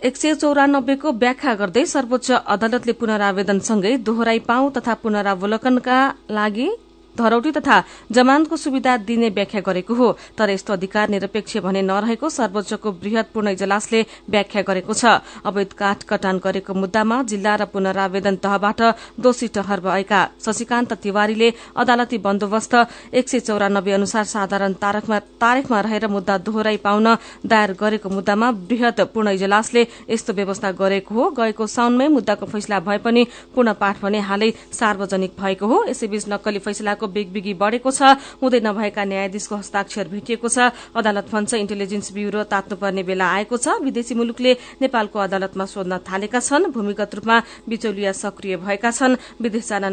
एक 0.00 0.16
सय 0.16 0.34
चौरानब्बेको 0.34 1.12
व्याख्या 1.16 1.54
गर्दै 1.62 1.84
सर्वोच्च 1.86 2.30
अदालतले 2.56 2.92
पुनरावेदनसँगै 3.00 3.96
दोहोराई 4.04 4.38
पाउ 4.44 4.70
तथा 4.76 4.94
पुनरावलोकनका 5.00 5.98
लागि 6.30 6.68
धरौटी 7.16 7.50
तथा 7.52 7.82
जमानतको 8.12 8.56
सुविधा 8.56 8.96
दिने 8.98 9.28
व्याख्या 9.30 9.60
गरेको 9.60 9.94
हो। 9.94 10.08
तर 10.38 10.50
यस्तो 10.50 10.72
अधिकार 10.72 11.08
निरपेक्ष 11.10 11.56
भने 11.58 11.82
नरहेको 11.82 12.28
सर्वोच्चको 12.30 12.90
वृहत 12.92 13.30
पूर्ण 13.34 13.48
इजलासले 13.50 14.00
व्याख्या 14.30 14.62
गरेको 14.62 14.92
छ। 14.92 15.04
अवैध 15.42 15.72
काठ 15.72 16.02
कटान 16.08 16.38
गरेको 16.38 16.74
मुद्दामा 16.74 17.22
जिल्ला 17.24 17.54
र 17.56 17.64
पुनरावेदन 17.66 18.36
तहबाट 18.38 18.80
दोषी 19.20 19.48
ठहर 19.50 19.80
भएका 19.80 20.20
शशिकान्त 20.40 20.92
तिवारीले 21.02 21.48
अदालती 21.76 22.18
बन्दोबस्त 22.20 22.74
एक 23.12 23.28
सय 23.28 23.40
चौरानब्बे 23.40 23.92
अनुसार 23.92 24.24
साधारण 24.26 24.72
तारिखमा 24.80 25.80
रहेर 25.80 26.06
मुद्दा 26.08 26.38
दोहोराई 26.40 26.76
पाउन 26.78 27.06
दायर 27.44 27.72
गरेको 27.74 28.08
मुद्दामा 28.10 28.50
वृहत 28.70 29.00
पूर्ण 29.12 29.28
इजलासले 29.30 29.86
यस्तो 30.10 30.32
व्यवस्था 30.32 30.70
गरेको 30.72 31.14
हो। 31.14 31.30
गएको 31.32 31.66
साउनमै 31.68 32.08
मुद्दाको 32.10 32.46
फैसला 32.46 32.80
भए 32.80 32.98
पनि 32.98 33.26
पूर्ण 33.54 33.72
पाठ 33.74 34.00
भने 34.02 34.20
हालै 34.20 34.50
सार्वजनिक 34.72 35.32
भएको 35.40 35.66
हो। 35.66 35.84
यसैबीच 35.90 36.24
नक्कली 36.28 36.58
फैसलाको 37.00 37.06
बिगबिगी 37.08 37.54
बढ़ेको 37.56 37.90
छ 37.90 38.02
हुँदै 38.40 38.60
नभएका 38.60 39.04
न्यायाधीशको 39.04 39.56
हस्ताक्षर 39.56 40.08
भेटिएको 40.12 40.48
छ। 40.48 40.58
अदालत 40.92 41.26
भन्छ 41.32 41.54
इन्टेलिजेन्स 41.54 42.12
ब्यूरो 42.12 42.44
तात्नुपर्ने 42.44 43.02
बेला 43.02 43.26
आएको 43.40 43.56
छ। 43.56 43.80
विदेशी 43.80 44.14
मुलुकले 44.14 44.52
नेपालको 44.80 45.18
अदालतमा 45.18 45.64
सोध्न 45.64 45.98
थालेका 46.04 46.40
छन् 46.40 46.70
भूमिगत 46.70 47.14
रूपमा 47.16 47.36
बिचौलिया 47.68 48.12
सक्रिय 48.12 48.56
भएका 48.60 48.90
छन्। 48.92 49.16
विदेश 49.40 49.68
जान 49.70 49.84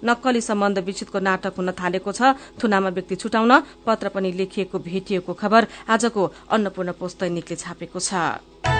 नक्कली 0.00 0.40
सम्बन्ध 0.40 0.78
विच्छेदको 0.80 1.18
नाटक 1.20 1.54
हुन 1.60 1.70
थालेको 1.76 2.10
छ। 2.12 2.32
थुनामा 2.56 2.88
व्यक्ति 2.96 3.16
छुटाउन 3.20 3.52
पत्र 3.84 4.08
पनि 4.08 4.32
लेखिएको 4.32 4.78
भेटिएको 4.80 5.32
खबर 5.34 5.66
आजको 5.92 6.22
अन्नपूर्ण 6.48 6.90
पोस्ट 6.96 7.20
दैनिकले 7.20 7.56
छापेको 7.56 8.00
छ। 8.00 8.79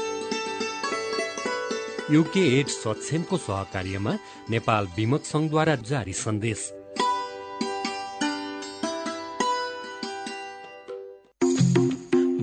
युके 2.11 2.41
एड 2.59 2.67
सक्षमको 2.67 3.37
सहकार्यमा 3.37 4.13
नेपाल 4.49 4.87
विमक 4.97 5.25
संघद्वारा 5.25 5.75
जारी 5.89 6.13
सन्देश। 6.13 6.63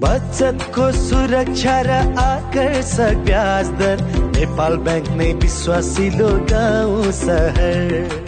बचतको 0.00 0.90
सुरक्षा 0.92 1.80
र 1.80 1.90
आकर्षक 2.22 3.16
ब्याज 3.26 3.70
दर 3.80 4.02
नेपाल 4.38 4.76
ब्याङ्क 4.86 5.10
नै 5.18 5.32
विश्वासिलो 5.42 6.30
गाउँ 6.48 7.12
सहर। 7.20 8.27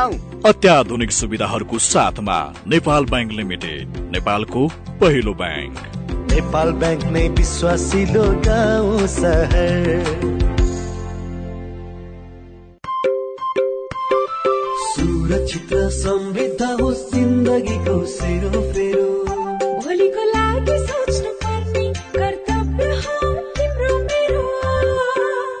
जाउँ। 0.00 0.42
अत्याधुनिक 0.46 1.10
सुविधाहरूको 1.12 1.78
साथमा 1.78 2.38
नेपाल 2.66 3.04
ब्याङ्क 3.04 3.32
लिमिटेड 3.32 3.86
नेपालको 4.12 4.62
पहिलो 5.00 5.32
ब्याङ्क। 5.34 5.76
नेपाल 6.32 6.68
ब्याङ्क 6.72 7.04
नै 7.04 7.24
विश्वासिलो 7.28 8.24
गाउँ 8.46 9.06
सहर। 9.16 9.88
सुरक्षित 14.88 15.72
र 15.72 15.82
समृद्ध 16.00 16.62
होस् 16.80 17.04
जिन्दगीको 17.12 17.96
सेरोफेरो। 18.16 19.08
भोलिको 19.82 20.24
लागि 20.32 20.76
सोच्नु 20.88 21.30
पर्ने 21.42 21.86
कर्तव्य 22.16 22.90
हो 23.04 23.18
तिम्रो 23.56 23.94
मेरो। 24.08 24.44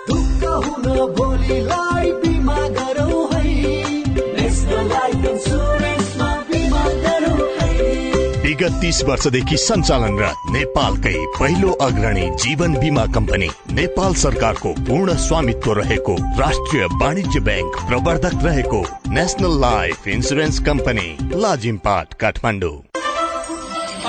दुःख 0.08 0.42
हुन 0.64 0.86
भोलिलाई 1.18 2.12
बिमा 2.22 2.58
गरौँ। 2.78 3.19
तीस 8.80 9.02
वर्षदेखि 9.08 9.56
सञ्चालनरत 9.56 10.50
नेपालकै 10.52 11.16
पहिलो 11.38 11.70
अग्रणी 11.86 12.26
जीवन 12.42 12.74
बिमा 12.82 13.04
कम्पनी 13.14 13.48
नेपाल 13.78 14.14
सरकारको 14.24 14.72
पूर्ण 14.88 15.16
स्वामित्व 15.26 15.72
रहेको 15.80 16.14
राष्ट्रिय 16.40 16.84
वाणिज्य 17.02 17.40
ब्याङ्क 17.48 17.80
प्रवर्धक 17.88 18.44
रहेको 18.44 18.80
national 19.18 19.58
life 19.60 20.08
insurance 20.16 20.58
company 20.68 21.08
Lazimpat 21.42 22.14
Kathmandu. 22.20 22.78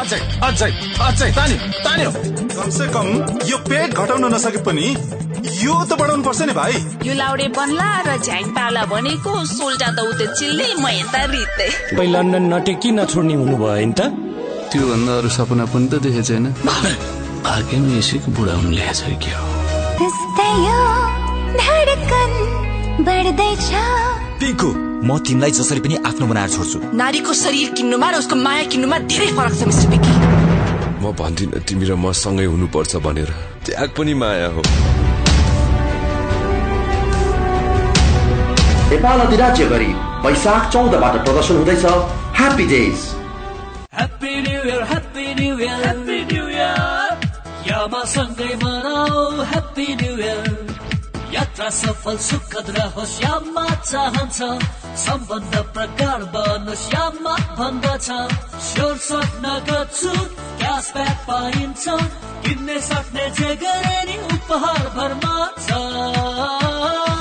अझै 0.02 0.20
अझै 0.48 0.72
अझै 1.08 1.30
तान्यो 1.38 1.58
तान्यो 1.86 2.12
कमसे 2.56 2.88
कम 2.94 3.08
यो 3.50 3.58
पेट 3.70 3.94
घटाउन 3.94 4.26
नसके 4.34 4.64
पनि 4.68 4.88
यो 5.64 5.74
त 5.90 5.92
बढाउनु 6.00 6.24
पर्छ 6.24 6.42
नि 6.48 6.54
भाइ। 6.60 6.74
यो 7.08 7.14
लाउडे 7.22 7.48
बन्ला 7.58 7.90
र 8.08 8.18
झ्याङ 8.26 8.44
पाला 8.58 8.84
भनेको 8.94 9.34
सोल्टा 9.52 9.90
त 9.98 10.00
उतै 10.10 10.28
चिल्ले 10.40 10.68
म 10.80 10.88
यता 10.98 11.22
रित्दै 11.36 11.70
तपाईँ 11.92 12.12
लन्डन 12.16 12.44
नटे 12.54 12.74
किन 12.82 13.06
छोड्ने 13.14 13.36
हुनुभयो 13.42 13.86
नि 13.86 13.94
त? 14.00 14.31
त्योभन्दा 14.72 15.12
अरू 15.20 15.30
सपना 15.36 15.66
पनि 15.68 15.88
त 15.92 15.94
देखेको 16.00 16.24
छैन। 16.24 16.46
भाग्यमा 17.44 17.92
यसैको 18.00 18.30
बुढा 18.32 18.54
हुनु 18.56 18.72
ल्याएछ 18.72 19.02
के 19.20 19.32
हो? 19.36 19.46
धडकन 21.60 22.32
बढ्दैछ। 23.06 23.68
पिङ्कु 24.40 24.70
म 25.04 25.10
तिमीलाई 25.28 25.52
जसरी 25.60 25.80
पनि 25.84 25.96
आफ्नो 26.08 26.26
बनाएर 26.32 26.50
छोड्छु। 26.56 26.78
नारीको 26.96 27.34
शरीर 27.44 27.70
किन्नुमा 27.76 28.08
र 28.12 28.16
उसको 28.24 28.36
माया 28.46 28.64
किन्नुमा 28.72 28.98
धेरै 29.12 29.30
फरक 29.36 29.54
छ 29.60 29.62
मिस्टर 29.68 29.88
बिकी 29.92 30.14
म 31.04 31.12
भन्दिनँ 31.20 31.60
तिमी 31.68 31.86
र 31.92 32.00
म 32.00 32.16
सँगै 32.16 32.46
हुनुपर्छ 32.48 32.94
भनेर। 33.04 33.30
त्याग 33.68 33.90
पनि 33.98 34.14
माया 34.24 34.48
हो। 34.56 34.62
नेपाल 38.92 39.20
अधिराज्यभरि 39.28 39.92
वैशाख 40.24 40.64
चौधबाट 40.74 41.16
प्रदर्शन 41.26 41.56
हुँदैछ। 41.60 41.86
Happy 42.40 42.66
days 42.72 43.00
year 45.62 45.82
happy 45.86 46.20
new 46.32 46.46
year 46.58 47.14
यामा 47.70 48.04
सँगै 48.14 48.54
मनाऊ 48.64 49.26
ह्याप्पी 49.52 49.88
न्यु 50.02 50.14
इयर 50.18 50.46
यात्रा 51.34 51.70
सफल 51.80 52.18
सुखद 52.28 52.70
रहोस् 52.78 53.22
यामा 53.24 53.66
चाहन्छ 53.92 54.40
सम्बन्ध 55.04 55.56
प्रगाढ 55.76 56.22
बनोस् 56.34 56.88
यामा 56.94 57.36
भन्दछ 57.60 58.08
स्योर 58.68 58.98
सक्न 59.08 59.56
गर्छु 59.70 60.14
क्यासब्याक 60.60 61.18
पाइन्छ 61.30 61.86
किन्ने 62.46 62.80
सक्ने 62.90 63.30
जे 63.40 63.56
गरे 63.64 63.98
नि 64.10 64.18
उपहार 64.36 64.86
भरमा 64.98 65.36
छ 65.66 67.21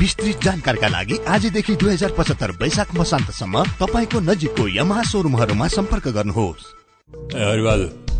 विस्तृत 0.00 0.44
जानकारीका 0.44 0.88
लागि 0.88 1.16
आजदेखि 1.28 1.74
दुई 1.76 1.92
हजार 1.92 2.12
पचहत्तर 2.18 2.50
वैशाख 2.60 2.94
मसान्तसम्म 2.96 3.64
तपाईँको 3.80 4.20
नजिकको 4.20 4.64
यमहा 4.76 5.02
सोरुमहरूमा 5.10 5.66
सम्पर्क 5.76 6.06
गर्नुहोस्। 6.16 6.64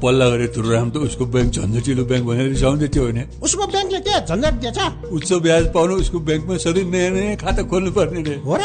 पल्ला 0.03 0.27
गरे 0.31 0.47
तुरुराम 0.53 0.91
त 0.91 0.97
उसको 1.09 1.25
ब्याङ्क 1.33 1.51
झन्झटिलो 1.57 2.05
ब्याङ्क 2.05 2.27
भनेर 2.29 2.49
रिसाउँदै 2.53 2.89
थियो 2.89 3.05
भने 3.07 3.23
उसको 3.41 3.65
ब्याङ्कले 3.73 4.01
के 4.01 4.13
झन्झट 4.29 4.55
दिएछ। 4.61 4.79
उच्च 5.09 5.31
ब्याज 5.45 5.65
पाउनु 5.73 5.95
उसको 6.05 6.19
ब्याङ्कमा 6.29 6.57
सधैँ 6.65 6.85
नयाँ 6.85 7.11
नयाँ 7.17 7.37
खाता 7.41 7.63
खोल्नु 7.65 7.91
पर्ने 7.97 8.21
रे। 8.29 8.37
हो 8.45 8.57
र? 8.57 8.65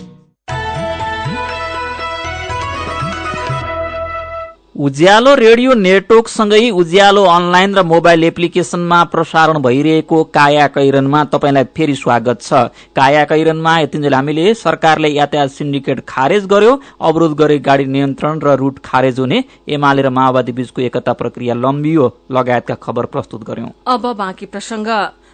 उज्यालो 4.75 5.33
रेडियो 5.35 5.73
नेटवर्कसँगै 5.75 6.69
उज्यालो 6.71 7.23
अनलाइन 7.27 7.73
र 7.75 7.81
मोबाइल 7.83 8.23
एप्लिकेशनमा 8.23 9.03
प्रसारण 9.11 9.57
भइरहेको 9.61 10.23
काया 10.31 10.67
कैरनमा 10.67 11.23
तपाईँलाई 11.27 11.63
फेरि 11.75 11.95
स्वागत 11.95 12.41
छ। 12.41 12.71
काया 12.95 13.23
कैरनमा 13.25 13.73
यतिन्जेल 13.79 14.13
हामीले 14.13 14.53
सरकारले 14.55 15.09
यातायात 15.09 15.49
सिन्डिकेट 15.51 15.99
खारेज 16.07 16.45
गर्यो। 16.47 16.79
अवरोध 17.01 17.35
गरे 17.35 17.57
गाडी 17.59 17.85
नियन्त्रण 17.85 18.39
र 18.39 18.55
रूट 18.55 18.79
खारेज 18.79 19.19
हुने 19.19 19.43
एमाले 19.67 20.01
र 20.01 20.09
माओवादी 20.09 20.51
बीचको 20.55 20.81
एकता 20.81 21.13
प्रक्रिया 21.19 21.53
लम्बियो। 21.53 22.05
लगायतका 22.31 22.75
खबर 22.79 23.05
प्रस्तुत 23.11 23.43
गर्यौं। 23.43 23.71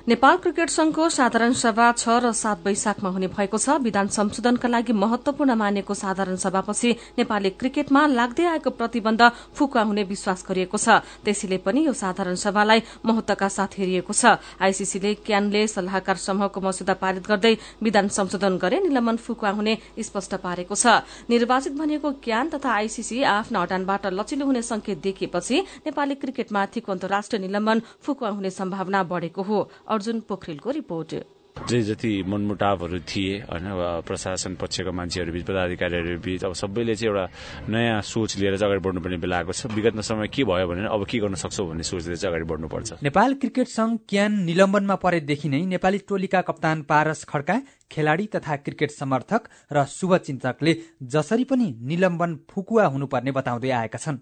नेपाल 0.08 0.38
क्रिकेट 0.38 0.70
संघको 0.70 1.08
साधारण 1.10 1.54
सभा 1.54 1.92
छ 1.92 2.10
र 2.24 2.32
सात 2.32 2.64
वैशाखमा 2.66 3.10
हुने 3.12 3.28
भएको 3.28 3.58
छ। 3.60 3.76
विधान 3.84 4.08
संशोधनका 4.08 4.68
लागि 4.68 4.94
महत्वपूर्ण 4.96 5.52
मानेको 5.54 5.94
साधारण 5.94 6.36
सभापछि 6.40 6.92
नेपाली 7.18 7.50
क्रिकेटमा 7.52 8.06
लाग्दै 8.08 8.46
आएको 8.48 8.70
प्रतिबन्ध 8.72 9.22
फुकुवा 9.52 9.84
हुने 9.84 10.04
विश्वास 10.08 10.46
गरिएको 10.48 10.78
छ। 10.80 11.04
त्यसैले 11.28 11.58
पनि 11.60 11.84
यो 11.86 11.94
साधारण 11.94 12.36
सभालाई 12.40 12.84
महत्वका 13.04 13.48
साथ 13.50 13.76
हेरिएको 13.76 14.14
छ। 14.14 14.40
आईसीसीले 14.64 15.14
क्यानले 15.28 15.68
सल्लाहकार 15.68 16.16
समूहको 16.16 16.62
मस्यौदा 16.62 16.94
पारित 17.04 17.28
गर्दै 17.28 17.54
विधान 17.84 18.08
संशोधन 18.08 18.58
गरे 18.64 18.80
निलम्बन 18.88 19.18
फुकुवा 19.20 19.52
हुने 19.60 19.78
स्पष्ट 20.00 20.40
पारेको 20.40 20.76
छ। 20.78 21.04
निर्वाचित 21.28 21.76
भनिएको 21.76 22.12
क्यान 22.24 22.56
तथा 22.56 22.72
आईसीसी 22.72 23.24
आफ्ना 23.36 23.60
हटानबाट 23.60 24.08
लचिलो 24.16 24.46
हुने 24.48 24.62
संकेत 24.64 25.04
देखिएपछि 25.04 25.60
नेपाली 25.84 26.16
क्रिकेटमाथिको 26.16 26.92
अन्तर्राष्ट्रिय 26.92 27.42
निलम्बन 27.44 27.82
फुकुवा 28.00 28.32
हुने 28.32 28.56
सम्भावना 28.56 29.04
बढ़ेको 29.04 29.44
हो। 29.44 29.60
अर्जुन 29.98 30.20
पोखरेलको 30.30 30.70
रिपोर्ट। 30.78 31.12
जे 31.58 31.82
जति 31.82 32.10
मनमुटावहरू 32.30 33.00
थिए 33.10 33.38
होइन 33.50 33.66
प्रशासन 34.06 34.56
पक्षको 34.62 34.92
मान्छेहरू 34.94 35.32
बीच 35.34 35.44
पदाधिकारीहरू 35.44 36.20
बीच 36.22 36.44
अब 36.46 36.54
सबैले 36.54 36.96
चाहिँ 36.96 37.10
एउटा 37.10 37.26
नयाँ 37.66 38.02
सोच 38.06 38.38
लिएर 38.38 38.58
चाहिँ 38.58 38.70
अगाडि 38.70 38.84
बढ्नुपर्ने 38.86 39.18
बेला 39.18 39.38
आएको 39.38 39.52
छ। 39.52 39.66
विगतमा 39.74 40.02
समय 40.06 40.28
के 40.30 40.44
भयो 40.46 40.68
भने 40.70 40.86
अब 40.86 41.06
के 41.10 41.18
गर्न 41.18 41.34
सक्छौ 41.34 41.66
भन्ने 41.66 41.84
सोचले 41.84 42.16
चाहिँ 42.16 42.30
अगाडि 42.30 42.46
बढ्नुपर्छ। 42.46 43.02
नेपाल 43.02 43.34
क्रिकेट 43.42 43.68
संघ 43.68 43.98
क्यान 44.06 44.38
निलम्बनमा 44.46 44.96
परेदेखि 45.02 45.50
नै 45.50 45.66
नेपाली 45.66 45.98
टोलीका 46.06 46.42
कप्तान 46.46 46.82
पारस 46.86 47.26
खड्का 47.26 47.58
खेलाडी 47.92 48.26
तथा 48.38 48.56
क्रिकेट 48.62 48.92
समर्थक 48.94 49.50
र 49.74 49.86
शुभचिन्तकले 49.90 50.78
जसरी 51.10 51.44
पनि 51.50 51.74
निलम्बन 51.82 52.40
फुकुवा 52.46 52.86
हुनुपर्ने 52.86 53.32
बताउँदै 53.34 53.70
आएका 53.82 53.98
छन्। 53.98 54.22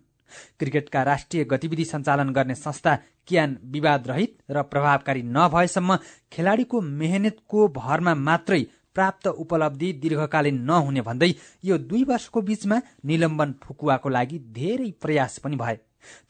क्रिकेटका 0.59 1.03
राष्ट्रिय 1.03 1.43
गतिविधि 1.45 1.85
सञ्चालन 1.85 2.29
गर्ने 2.29 2.55
संस्था 2.55 2.95
क्यान 3.27 3.57
विवाद 3.71 4.07
रहित 4.07 4.37
र 4.51 4.61
प्रभावकारी 4.63 5.21
नभएसम्म 5.35 5.97
खेलाडीको 6.31 6.81
मेहनतको 6.81 7.67
भरमा 7.75 8.15
मात्रै 8.15 8.61
प्राप्त 8.95 9.27
उपलब्धि 9.27 9.91
दीर्घकालीन 10.01 10.61
नहुने 10.63 11.01
भन्दै 11.01 11.33
यो 11.65 11.77
दुई 11.79 12.03
वर्षको 12.03 12.41
बीचमा 12.41 12.79
निलम्बन 13.05 13.53
फुकुवाको 13.63 14.09
लागि 14.09 14.39
धेरै 14.53 14.89
प्रयास 15.01 15.37
पनि 15.43 15.55
भए। 15.55 15.77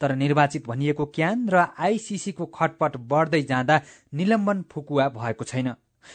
तर 0.00 0.14
निर्वाचित 0.16 0.66
भनिएको 0.66 1.06
क्यान 1.14 1.48
र 1.48 1.66
आईसीसीको 1.78 2.46
खटपट 2.54 2.96
बढ्दै 3.08 3.42
जाँदा 3.42 3.80
निलम्बन 4.14 4.64
फुकुवा 4.72 5.08
भएको 5.14 5.44
छैन। 5.44 5.72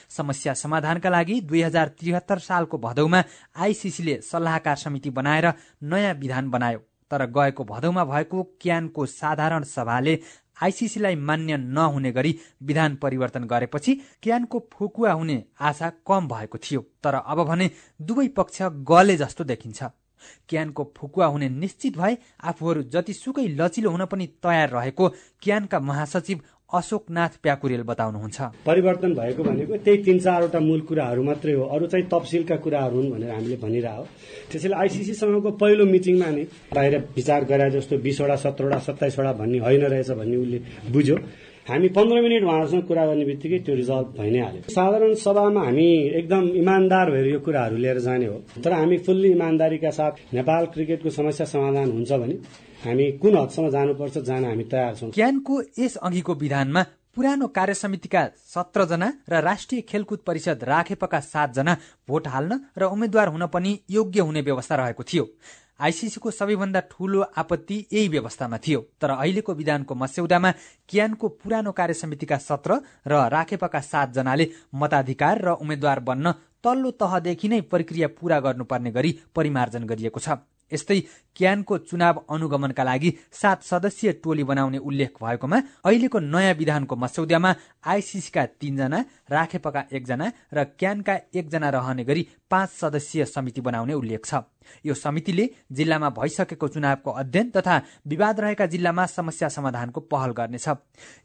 समस्या 0.10 0.54
समाधानका 0.54 1.10
लागि 1.10 1.40
दुई 1.42 1.62
हजार 1.62 1.88
त्रिहत्तर 2.00 2.40
सालको 2.40 2.78
भदौमा 2.78 3.24
आईसीसीले 3.56 4.22
सल्लाहकार 4.22 4.76
समिति 4.78 5.10
बनाएर 5.10 5.52
नयाँ 5.84 6.14
विधान 6.14 6.50
बनायो। 6.50 6.80
तर 7.12 7.26
गएको 7.38 7.64
भदौमा 7.64 8.06
भएको 8.06 8.44
क्यानको 8.62 9.06
साधारण 9.06 9.64
सभाले 9.64 10.20
आईसीसीलाई 10.64 11.16
मान्य 11.16 11.58
नहुने 11.58 12.12
गरी 12.12 12.36
विधान 12.64 12.96
परिवर्तन 12.96 13.44
गरेपछि 13.44 13.96
क्यानको 14.24 14.68
फुकुवा 14.74 15.12
हुने 15.12 15.44
आशा 15.62 15.90
कम 16.08 16.28
भएको 16.28 16.58
थियो। 16.58 16.82
तर 17.04 17.14
अब 17.16 17.44
भने 17.44 17.70
दुवै 18.02 18.28
पक्ष 18.28 18.62
गले 18.62 19.18
जस्तो 19.18 19.44
देखिन्छ। 19.44 19.84
क्यानको 20.50 20.84
फुकुवा 20.98 21.26
हुने 21.26 21.50
निश्चित 21.50 21.98
भए 21.98 22.18
आफूहरू 22.44 22.82
जतिसुकै 22.84 23.48
लचिलो 23.58 23.90
हुन 23.90 24.06
पनि 24.06 24.28
तयार 24.44 24.70
रहेको 24.70 25.08
क्यानका 25.42 25.80
महासचिव 25.80 26.42
अशोकनाथ 26.74 27.34
प्याकुरेल 27.44 27.84
बताउनुहुन्छ। 27.84 28.42
परिवर्तन 28.66 29.12
भएको 29.14 29.44
भनेको 29.44 29.76
त्यही 29.84 29.98
तिन 30.04 30.20
चारवटा 30.20 30.60
मूल 30.60 30.82
कुराहरू 30.88 31.24
मात्रै 31.24 31.54
हो। 31.54 31.64
अरू 31.68 31.86
चाहिँ 31.88 32.06
तफसिलका 32.08 32.56
कुराहरू 32.64 32.96
हुन् 32.98 33.12
भनेर 33.12 33.32
हामीले 33.32 33.58
भनिरह 33.60 33.98
त्यसैले 34.52 34.76
आइसिसीसँगको 34.76 35.52
पहिलो 35.62 35.86
मिटिङमा 35.86 36.30
नै 36.32 36.44
बाहिर 36.72 36.98
विचार 37.16 37.44
गरे 37.44 37.70
जस्तो 37.76 37.98
बिसवटा 38.00 38.36
सत्रवटा 38.36 38.80
सत्ताइसवटा 38.88 39.32
भन्ने 39.40 39.60
होइन 39.60 39.84
रहेछ 39.86 40.10
भन्ने 40.16 40.38
उसले 40.38 40.60
बुझ्यो। 40.92 41.18
हामी 41.68 41.88
पन्ध्र 41.94 42.22
मिनट 42.22 42.44
उहाँहरूसँग 42.44 42.84
कुरा 42.88 43.06
गर्ने 43.06 43.26
बित्तिकै 43.26 43.60
त्यो 43.66 43.76
रिजल्भ 43.76 44.08
भइ 44.18 44.30
नै 44.32 44.40
हाल्यो। 44.40 44.62
साधारण 44.72 45.14
सभामा 45.14 45.62
हामी 45.62 45.88
एकदम 46.20 46.44
इमान्दार 46.58 47.12
भएर 47.12 47.28
यो 47.28 47.40
कुराहरू 47.40 47.78
लिएर 47.78 48.00
जाने 48.00 48.26
हो। 48.26 48.38
तर 48.64 48.72
हामी 48.74 48.98
फुल्ली 49.06 49.30
इमान्दारीका 49.32 49.90
साथ 49.92 50.34
नेपाल 50.34 50.66
क्रिकेटको 50.74 51.10
समस्या 51.12 51.46
समाधान 51.46 51.92
हुन्छ 51.92 52.12
भने 52.14 52.36
हामी 52.82 53.06
कुन 53.22 53.38
हदसम्म 53.38 53.70
जानुपर्छ 53.70 54.18
जान 54.26 54.46
हामी 54.46 54.64
तयार 54.66 54.96
छौँ। 54.96 55.10
क्यानको 55.12 55.62
यस 55.80 55.96
अघिको 56.02 56.34
विधानमा 56.36 56.82
पुरानो 57.16 57.48
कार्य 57.48 57.74
समितिका 57.76 58.22
सत्रजना 58.50 59.08
र 59.30 59.42
राष्ट्रिय 59.42 59.82
खेलकुद 59.86 60.20
परिषद 60.26 60.64
राखेपका 60.64 61.20
सातजना 61.22 61.74
भोट 62.10 62.28
हाल्न 62.28 62.60
र 62.78 62.84
उम्मेद्वार 62.88 63.28
हुन 63.28 63.46
पनि 63.54 63.72
योग्य 63.90 64.22
हुने 64.22 64.42
व्यवस्था 64.42 64.76
रहेको 64.76 65.04
थियो। 65.04 65.26
आइसिसीको 65.80 66.32
सबैभन्दा 66.32 66.80
ठूलो 66.90 67.22
आपत्ति 67.38 67.78
यही 67.94 68.08
व्यवस्थामा 68.08 68.58
थियो। 68.58 68.80
तर 69.02 69.10
अहिलेको 69.12 69.54
विधानको 69.54 69.96
मस्यौदामा 69.96 70.52
क्यानको 70.90 71.28
पुरानो 71.38 71.72
कार्य 71.72 71.94
समितिका 71.94 72.38
सत्र 72.40 72.80
र 73.08 73.14
राखेपका 73.30 73.80
सातजनाले 73.82 74.50
मताधिकार 74.74 75.42
र 75.42 75.50
उम्मेद्वार 75.62 76.00
बन्न 76.02 76.34
तल्लो 76.64 76.92
तहदेखि 76.98 77.48
नै 77.50 77.62
प्रक्रिया 77.70 78.08
पूरा 78.18 78.40
गर्नुपर्ने 78.40 78.92
गरी 78.92 79.12
परिमार्जन 79.36 79.86
गरिएको 79.86 80.20
छ। 80.20 80.38
यस्तै 80.72 81.00
क्यानको 81.38 81.78
चुनाव 81.80 82.24
अनुगमनका 82.30 82.84
लागि 82.84 83.14
सात 83.32 83.64
सदस्यीय 83.64 84.12
टोली 84.24 84.44
बनाउने 84.44 84.78
उल्लेख 84.80 85.24
भएकोमा 85.24 85.58
अहिलेको 85.86 86.20
नयाँ 86.20 86.54
विधानको 86.54 86.96
मस्यौदामा 86.96 87.56
आइसिसीका 87.88 88.46
तीनजना 88.60 89.00
राखेपका 89.32 89.84
एकजना 89.92 90.32
र 90.54 90.64
क्यानका 90.80 91.16
एकजना 91.36 91.70
रहने 91.70 92.04
गरी 92.04 92.28
पाँच 92.52 92.70
सदस्यीय 92.72 93.26
समिति 93.26 93.62
बनाउने 93.62 93.94
उल्लेख 93.94 94.26
छ। 94.26 94.44
यो 94.86 94.94
समितिले 94.94 95.50
जिल्लामा 95.72 96.10
भइसकेको 96.12 96.68
चुनावको 96.68 97.12
अध्ययन 97.12 97.50
तथा 97.50 97.82
विवाद 98.08 98.40
रहेका 98.40 98.66
जिल्लामा 98.68 99.06
समस्या 99.08 99.50
समाधानको 99.50 100.00
पहल 100.12 100.32
गर्नेछ। 100.38 100.68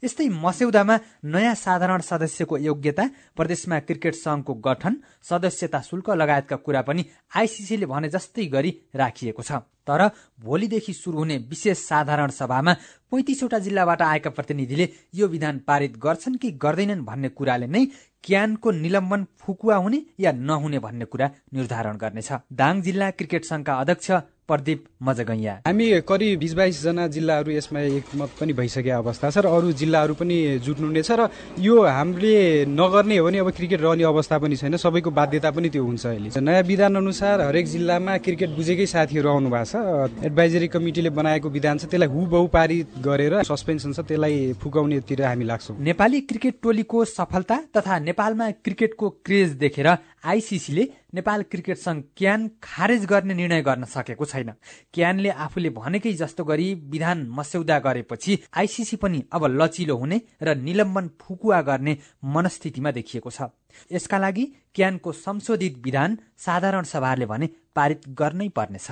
यस्तै 0.03 0.27
मस्यौदामा 0.41 0.99
नयाँ 1.25 1.55
साधारण 1.55 2.01
सदस्यको 2.01 2.57
योग्यता 2.57 3.09
प्रदेशमा 3.35 3.79
क्रिकेट 3.79 4.15
संघको 4.15 4.53
गठन 4.65 5.01
सदस्यता 5.29 5.81
शुल्क 5.81 6.09
लगायतका 6.09 6.55
कुरा 6.65 6.81
पनि 6.81 7.05
आइसिसीले 7.35 7.85
भने 7.85 8.09
जस्तै 8.09 8.45
गरी 8.47 8.71
राखिएको 8.95 9.43
छ। 9.43 9.51
तर 9.87 10.09
भोलिदेखि 10.39 10.93
सुरु 10.93 11.17
हुने 11.17 11.37
विशेष 11.49 11.77
साधारण 11.77 12.29
सभामा 12.31 12.73
पैँतिसवटा 13.11 13.59
जिल्लाबाट 13.59 14.01
आएका 14.01 14.29
प्रतिनिधिले 14.29 14.89
यो 15.15 15.27
विधान 15.27 15.59
पारित 15.67 15.97
गर्छन् 15.97 16.37
कि 16.37 16.51
गर्दैनन् 16.63 17.05
भन्ने 17.05 17.29
कुराले 17.29 17.67
नै 17.67 17.85
क्यानको 18.23 18.71
निलम्बन 18.71 19.25
फुकुवा 19.39 19.75
हुने 19.75 20.05
या 20.19 20.31
नहुने 20.31 20.79
भन्ने 20.79 21.05
कुरा 21.05 21.29
निर्धारण 21.53 21.97
गर्नेछ। 21.97 22.31
दाङ 22.53 22.81
जिल्ला 22.81 23.09
क्रिकेट 23.11 23.45
संघका 23.45 23.73
अध्यक्ष 23.73 24.11
प्रदीप 24.47 24.83
मजगैया। 25.03 25.53
हामी 25.67 25.85
करिब 26.07 26.39
बिस 26.39 26.53
बाइसजना 26.53 27.07
जिल्लाहरू 27.07 27.51
यसमा 27.51 27.79
एकमत 27.99 28.29
पनि 28.39 28.53
भइसकेको 28.53 28.97
अवस्था 28.97 29.29
छ 29.29 29.37
र 29.37 29.47
अरू 29.47 29.71
जिल्लाहरू 29.75 30.13
पनि 30.15 30.37
जुट्नु 30.63 30.87
नै 30.89 31.01
छ 31.01 31.11
र 31.19 31.29
यो 31.59 31.75
हामीले 31.83 32.65
नगर्ने 32.65 33.17
हो 33.17 33.25
भने 33.25 33.37
अब 33.37 33.49
क्रिकेट 33.51 33.81
रहने 33.81 34.03
अवस्था 34.05 34.37
पनि 34.39 34.55
छैन। 34.55 34.77
सबैको 34.77 35.11
बाध्यता 35.11 35.51
पनि 35.51 35.69
त्यो 35.69 35.83
हुन्छ 35.83 36.05
अहिले। 36.07 36.29
नयाँ 36.39 36.63
विधान 36.63 36.95
अनुसार 36.95 37.41
हरेक 37.41 37.65
जिल्लामा 37.67 38.17
क्रिकेट 38.23 38.49
बुझेकै 38.55 38.85
साथीहरू 38.87 39.29
आउनु 39.29 39.49
भएको 39.49 39.65
छ। 39.67 40.25
एडभाइजरी 40.25 40.67
कमिटीले 40.67 41.09
बनाएको 41.11 41.49
विधान 41.49 41.77
छ 41.77 41.85
त्यसलाई 41.91 42.09
हुबहु 42.09 42.47
पारित 42.47 42.87
गरेर 43.03 43.43
सस्पेन्सन 43.43 43.93
छ 43.93 43.99
त्यसलाई 44.07 44.53
फुकाउनेतिर 44.63 45.21
हामी 45.23 45.45
लाग्छौँ। 45.45 45.75
नेपाली 45.77 46.21
क्रिकेट 46.29 46.55
टोलीको 46.63 47.05
सफलता 47.05 47.57
तथा 47.77 47.99
नेपालमा 47.99 48.49
क्रिकेटको 48.63 49.09
क्रेज 49.25 49.49
देखेर 49.59 49.87
आइसिसीले 50.27 50.83
नेपाल 51.15 51.41
क्रिकेट 51.43 51.77
संघ 51.77 52.01
क्यान 52.17 52.49
खारेज 52.63 53.05
गर्ने 53.05 53.33
निर्णय 53.33 53.61
गर्न 53.61 53.83
सकेको 53.87 54.25
छैन। 54.25 54.51
क्यानले 54.93 55.29
आफूले 55.29 55.69
भनेकै 55.69 56.13
जस्तो 56.13 56.43
गरी 56.43 56.67
विधान 56.91 57.25
मस्यौदा 57.31 57.77
गरेपछि 57.79 58.37
आइसिसी 58.57 58.95
पनि 58.97 59.23
अब 59.31 59.45
लचिलो 59.61 59.95
हुने 59.95 60.21
र 60.43 60.55
निलम्बन 60.57 61.09
फुकुवा 61.21 61.61
गर्ने 61.61 61.97
मनस्थितिमा 62.35 62.91
देखिएको 62.91 63.31
छ। 63.31 63.49
यसका 63.91 64.17
लागि 64.17 64.45
क्यानको 64.75 65.11
संशोधित 65.15 65.79
विधान 65.83 66.17
साधारण 66.37 66.83
सभाले 66.83 67.25
भने 67.25 67.49
पारित 67.75 68.09
गर्नै 68.11 68.49
पर्नेछ। 68.51 68.91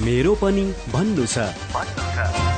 मेरो 0.00 0.34
पनि 0.34 0.64
भन्नु 0.92 1.26
छ। 1.26 2.51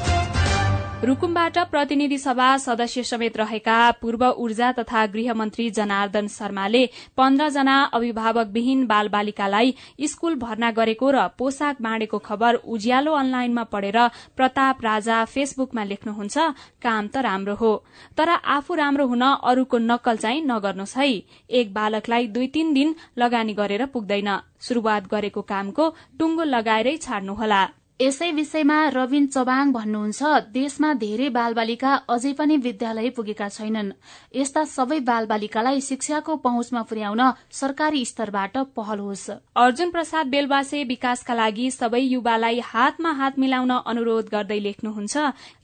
रुकुमबाट 1.05 1.57
प्रतिनिधि 1.71 2.17
सभा 2.19 2.47
सदस्य 2.57 3.03
समेत 3.03 3.37
रहेका 3.37 3.79
पूर्व 4.03 4.23
ऊर्जा 4.41 4.71
तथा 4.73 5.05
गृहमन्त्री 5.07 5.69
जनार्दन 5.71 6.29
शर्माले 6.29 6.85
पन्ध्रजना 7.17 7.75
अभिभावकविहीन 7.95 8.87
बाल 8.87 9.09
बालिकालाई 9.09 9.75
स्कूल 10.09 10.35
भर्ना 10.45 10.71
गरेको 10.79 11.11
र 11.11 11.27
पोसाक 11.39 11.83
बाँडेको 11.83 12.19
खबर 12.21 12.55
उज्यालो 12.55 13.13
अनलाइनमा 13.15 13.65
पढेर 13.75 13.99
प्रताप 14.37 14.85
राजा 14.85 15.19
फेसबुकमा 15.27 15.85
लेख्नुहुन्छ। 15.85 16.37
काम 16.81 17.07
त 17.07 17.27
राम्रो 17.29 17.55
हो 17.57 17.73
तर 18.17 18.29
आफू 18.57 18.75
राम्रो 18.75 19.07
हुन 19.07 19.29
अरूको 19.45 19.79
नक्कल 19.85 20.17
चाहिँ 20.17 20.43
नगर्नुहोस् 20.47 20.97
है। 20.97 21.09
एक 21.53 21.75
बालकलाई 21.75 22.27
दुई 22.33 22.49
तीन 22.49 22.75
दिन 22.75 22.95
लगानी 23.19 23.55
गरेर 23.55 23.87
पुग्दैन। 23.93 24.37
शुरूआत 24.65 25.13
गरेको 25.13 25.43
कामको 25.45 25.95
टुङ्गो 26.19 26.45
लगाएरै 26.49 26.97
छाड्नुहोला। 26.99 27.65
यसै 28.01 28.31
विषयमा 28.33 28.77
रविन 28.91 29.27
चबाङ 29.27 29.71
भन्नुहुन्छ 29.73 30.31
देशमा 30.51 30.89
धेरै 30.99 31.29
बालबालिका 31.31 31.91
अझै 32.11 32.33
पनि 32.39 32.57
विद्यालय 32.65 33.11
पुगेका 33.11 33.47
छैनन्। 33.49 33.93
यस्ता 34.35 34.65
सबै 34.67 34.99
बालबालिकालाई 35.01 35.81
शिक्षाको 35.81 36.37
पहुँचमा 36.47 36.83
पुर्याउन 36.91 37.23
सरकारी 37.51 38.05
स्तरबाट 38.05 38.57
पहल 38.75 38.99
होस्। 38.99 39.31
अर्जुन 39.57 39.91
प्रसाद 39.91 40.27
बेलवासे 40.27 40.83
विकासका 40.85 41.35
लागि 41.35 41.71
सबै 41.71 42.01
युवालाई 42.01 42.59
हातमा 42.65 43.13
हात 43.13 43.39
मिलाउन 43.39 43.71
अनुरोध 43.87 44.27
गर्दै 44.35 44.59
लेख्नुहुन्छ 44.59 45.15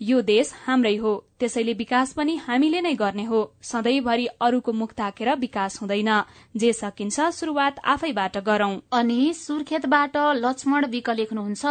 यो 0.02 0.22
देश 0.22 0.54
हाम्रै 0.66 0.96
हो। 0.96 1.16
त्यसैले 1.40 1.72
विकास 1.72 2.12
पनि 2.12 2.36
हामीले 2.36 2.80
नै 2.80 2.94
गर्ने 2.94 3.24
हो। 3.24 3.38
सधैँभरि 3.64 4.26
अरूको 4.40 4.72
मुख 4.72 4.90
ताकेर 4.92 5.28
विकास 5.36 5.80
हुँदैन। 5.80 6.10
जे 6.54 6.72
सकिन्छ 6.72 7.18
शुरूआत 7.32 7.80
आफैबाट 7.84 8.36
गरौं। 8.44 8.74
अनि 8.92 9.32
सुर्खेतबाट 9.34 10.16
लक्ष्मण 10.36 10.86
विक 10.86 11.08
लेख्नुहुन्छ 11.10 11.64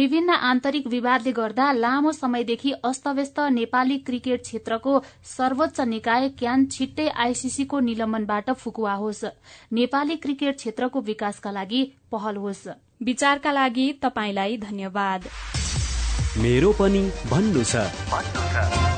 विभिन्न 0.00 0.30
आन्तरिक 0.48 0.86
विवादले 0.86 1.32
गर्दा 1.32 1.64
लामो 1.72 2.12
समयदेखि 2.12 2.70
अस्तव्यस्त 2.84 3.40
नेपाली 3.52 3.98
क्रिकेट 3.98 4.42
क्षेत्रको 4.42 4.92
सर्वोच्च 5.28 5.80
निकाय 5.86 6.28
क्यान 6.38 6.64
छिट्टै 6.66 7.08
आइसिसीको 7.24 7.80
निलम्बनबाट 7.80 8.50
फुकुवा 8.52 8.94
होस्। 8.94 9.24
नेपाली 9.72 10.16
क्रिकेट 10.16 10.56
क्षेत्रको 10.56 11.00
विकासका 11.00 11.50
लागि 11.50 11.82
पहल 12.12 12.36
होस्। 12.36 12.66
विचारका 13.02 13.52
लागि 13.52 13.86
धन्यवाद। 14.64 15.28
मेरो 16.38 16.72
पनि 16.80 17.02
भन्नु 17.30 17.64
छ। 17.64 18.89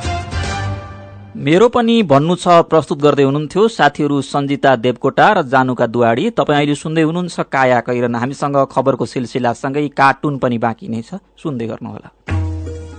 मेरो 1.32 1.68
पनि 1.68 1.94
भन्नु 2.02 2.34
छ 2.36 2.54
प्रस्तुत 2.70 2.98
गर्दै 3.00 3.24
हुनुहुन्थ्यो 3.24 3.62
साथीहरू 3.68 4.16
सञ्जिता 4.22 4.70
देवकोटा 4.76 5.28
र 5.32 5.42
जानुका 5.48 5.86
दुवाडी 5.86 6.24
तपाईँ 6.30 6.56
अहिले 6.56 6.74
सुन्दै 6.74 7.02
हुनुहुन्छ 7.02 7.40
काया 7.48 7.78
कैरन 7.80 8.14
हामीसँग 8.14 8.56
खबरको 8.68 9.06
सिलसिलासँगै 9.06 9.86
कार्टुन 9.96 10.36
पनि 10.38 10.58
बाँकी 10.58 10.88
नै 10.88 11.00
छ। 11.00 11.24
सुन्दै 11.40 11.66
गर्नुहोला। 11.66 12.08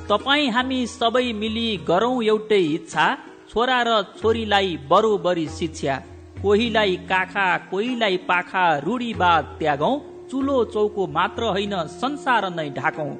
तपाईँ 0.10 0.50
हामी 0.50 0.80
सबै 0.90 1.26
मिली 1.34 1.68
गरौं 1.86 2.18
एउटै 2.24 2.62
इच्छा। 2.78 3.06
छोरा 3.54 3.80
र 3.86 4.02
छोरीलाई 4.18 4.70
बरोबरी 4.90 5.46
शिक्षा। 5.54 5.96
कोहीलाई 6.42 6.96
काखा 7.06 7.46
कोहीलाई 7.70 8.18
पाखा 8.26 8.66
रूढीवाद 8.82 9.44
त्यागौं। 9.62 9.94
चुलो 10.32 10.58
चौको 10.74 11.08
मात्र 11.08 11.54
होइन 11.54 11.76
संसार 12.02 12.50
नै 12.50 12.70
ढाकौं। 12.74 13.14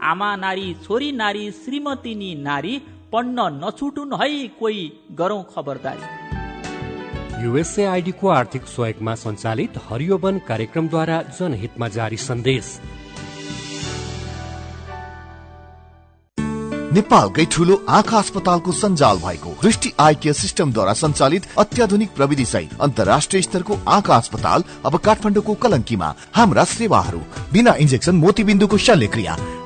आमा 0.00 0.30
नारी 0.36 0.68
छोरी 0.86 1.10
नारी 1.12 1.44
श्रीमती 1.58 2.14
नारी 2.38 2.74
पढ्न 3.12 3.38
नछुटुन् 3.54 4.12
है 4.14 4.28
कोही 4.60 4.82
गरौं 5.18 5.42
खबरदारी। 5.54 6.06
युएसएआईडीको 7.44 8.28
आर्थिक 8.30 8.66
सहयोगमा 8.68 9.14
सञ्चालित 9.16 9.78
हरियोवन 9.88 10.38
कार्यक्रमद्वारा 10.48 11.18
जनहितमा 11.38 11.88
जारी 11.88 12.16
सन्देश। 12.20 12.66
नेपालकै 16.94 17.44
ठुलो 17.52 17.74
आँखा 17.88 18.18
अस्पतालको 18.18 18.72
सञ्जाल 18.74 19.16
भएको 19.18 19.50
दृष्टि 19.62 19.92
आई 20.00 20.14
केयर 20.22 20.34
सिस्टमद्वारा 20.34 20.94
सञ्चालित 20.94 21.46
अत्याधुनिक 21.58 22.10
प्रविधि 22.16 22.44
सहित 22.44 22.80
अन्तर्राष्ट्रिय 22.80 23.42
स्तरको 23.42 23.78
आँखा 23.88 24.16
अस्पताल 24.16 24.64
अब 24.86 24.96
काठमाडौँको 25.06 25.54
कलङ्कीमा 25.62 26.14
हाम्रा 26.36 26.64
सेवाहरू 26.72 27.20
बिना 27.52 27.74
इन्जेक्सन 27.80 28.14
मोतीबिन्दुको 28.16 28.76
शल्यक्रिया 28.86 29.36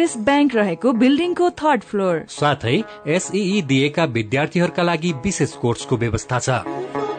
एभरेस्ट 0.00 0.18
ब्याङ्क 0.18 0.54
रहेको 0.54 0.92
बिल्डिङको 0.92 1.48
थर्ड 1.60 1.82
फ्लोर। 1.82 2.20
साथै 2.30 2.76
एसई 3.06 3.60
दिएका 3.68 4.04
विद्यार्थीहरूका 4.14 4.82
लागि 4.82 5.12
विशेष 5.24 5.52
कोर्सको 5.60 5.96
व्यवस्था 5.96 6.38
छ। 6.38 7.09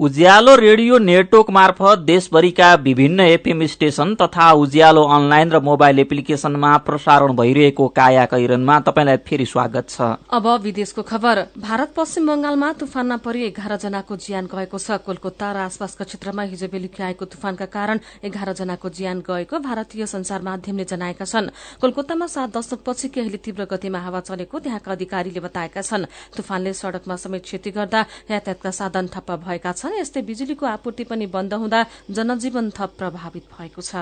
उज्यालो 0.00 0.54
रेडियो 0.56 0.98
नेटवर्क 0.98 1.48
मार्फत 1.50 1.98
देशभरिका 2.00 2.72
विभिन्न 2.74 3.20
एफएम 3.22 3.64
स्टेशन 3.66 4.14
तथा 4.14 4.50
उज्यालो 4.56 5.02
अनलाइन 5.06 5.50
र 5.52 5.58
मोबाइल 5.60 5.98
एप्लिकेशनमा 5.98 6.76
प्रसारण 6.86 7.32
भइरहेको 7.36 7.88
काया 7.90 8.24
कैरनमा 8.26 8.78
तपाईँलाई 8.80 9.16
फेरि 9.26 9.46
स्वागत 9.46 9.88
छ। 9.90 10.00
अब 10.32 10.46
विदेशको 10.62 11.02
खबर। 11.02 11.40
भारत 11.60 11.92
पश्चिम 11.96 12.26
बंगालमा 12.26 12.72
तुफानमा 12.80 13.16
परि 13.20 13.44
एघार 13.44 13.76
जनाको 13.76 14.16
ज्यान 14.16 14.48
गएको 14.48 14.78
छ। 14.78 14.96
कोलकाता 15.04 15.52
र 15.52 15.56
आसपासका 15.68 16.04
क्षेत्रमा 16.08 16.42
हिजो 16.48 16.68
बेलुकी 16.72 17.02
आएको 17.02 17.24
तुफानका 17.26 17.66
कारण 17.68 18.00
एघार 18.24 18.52
जनाको 18.56 18.88
ज्यान 18.88 19.20
गएको 19.20 19.58
भारतीय 19.60 20.06
संचार 20.06 20.40
माध्यमले 20.40 20.84
जनाएका 20.88 21.24
छन्। 21.26 21.52
कोलकातामा 21.76 22.26
सात 22.26 22.56
दशकपछि 22.56 23.08
केहीले 23.12 23.36
तीव्र 23.36 23.68
गतिमा 23.68 24.00
हावा 24.00 24.20
चलेको 24.24 24.64
त्यहाँका 24.64 24.92
अधिकारीले 24.92 25.40
बताएका 25.44 25.82
छन्। 25.82 26.08
तुफानले 26.32 26.72
सड़कमा 26.72 27.16
समेत 27.20 27.44
क्षति 27.44 27.70
गर्दा 27.76 28.00
यातायातका 28.32 28.70
साधन 28.72 29.06
ठप्प 29.12 29.30
भएका 29.44 29.72
छन्। 29.72 29.88
यस्तै 29.98 30.22
बिजुलीको 30.22 30.66
आपूर्ति 30.66 31.04
पनि 31.04 31.26
बन्द 31.28 31.54
हुँदा 31.54 31.84
जनजीवन 32.10 32.70
थप 32.70 32.90
प्रभावित 32.98 33.44
भएको 33.52 33.82
छ। 33.82 33.94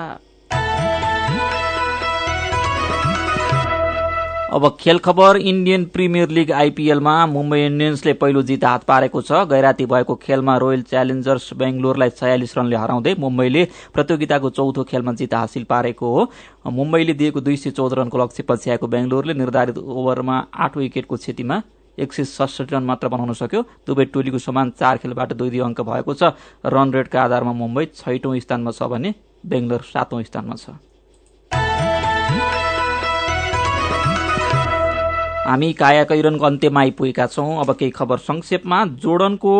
अब 4.49 4.63
खेल 4.79 4.97
खबर 4.97 5.37
इन्डियन 5.37 5.83
प्रिमियर 5.85 6.29
लिग 6.29 6.51
आइपीएलमा 6.51 7.13
मुम्बई 7.27 7.59
इन्डियन्सले 7.61 8.13
पहिलो 8.13 8.41
जित 8.41 8.63
हात 8.65 8.83
पारेको 8.83 9.21
छ। 9.21 9.45
गैराती 9.45 9.85
भएको 9.85 10.15
खेलमा 10.15 10.55
रोयल 10.57 10.81
च्यालेन्जर्स 10.89 11.53
बेंगलोरलाई 11.53 12.09
छयालिस 12.09 12.57
रनले 12.57 12.75
हराउँदै 12.75 13.13
मुम्बईले 13.19 13.63
प्रतियोगिताको 13.93 14.49
चौथो 14.49 14.83
खेलमा 14.89 15.13
जित 15.13 15.33
हासिल 15.33 15.63
पारेको 15.69 16.13
हो। 16.13 16.21
मुम्बईले 16.65 17.13
दिएको 17.13 17.41
दुई 17.41 17.57
सय 17.57 17.71
चौध 17.71 17.93
रनको 17.93 18.17
लक्ष्य 18.17 18.43
पछ्याएको 18.49 18.87
बेंगलोरले 18.87 19.33
निर्धारित 19.33 19.77
ओभरमा 19.77 20.45
आठ 20.55 20.77
विकेटको 20.77 21.15
क्षतिमा 21.15 21.61
एक 21.97 22.13
सय 22.13 22.23
सडसठी 22.25 22.75
रन 22.75 22.83
मात्र 22.83 23.07
बनाउन 23.07 23.33
सक्यो। 23.33 23.61
दुवै 23.87 24.05
टोलीको 24.13 24.39
समान 24.39 24.71
चार 24.79 24.97
खेलबाट 24.97 25.33
दुई 25.33 25.49
दुई 25.49 25.59
अङ्क 25.59 25.81
भएको 25.81 26.13
छ। 26.13 26.35
रन 26.65 26.93
रेटका 26.93 27.23
आधारमा 27.23 27.53
मुम्बई 27.53 27.85
छैटौं 27.95 28.39
स्थानमा 28.39 28.71
छ 28.71 28.83
भने 28.85 29.13
बेंगलोर 29.45 29.81
सातौं 29.87 30.23
स्थानमा 30.23 30.55
छ। 30.55 30.77
हामी 35.49 35.73
काया 35.73 36.03
कैरनको 36.05 36.45
अन्त्यमा 36.45 36.79
आइपुगेका 36.79 37.25
छौं। 37.27 37.57
अब 37.57 37.73
केही 37.73 37.91
खबर 37.91 38.17
संक्षेपमा। 38.21 38.85
जोडनको 39.01 39.53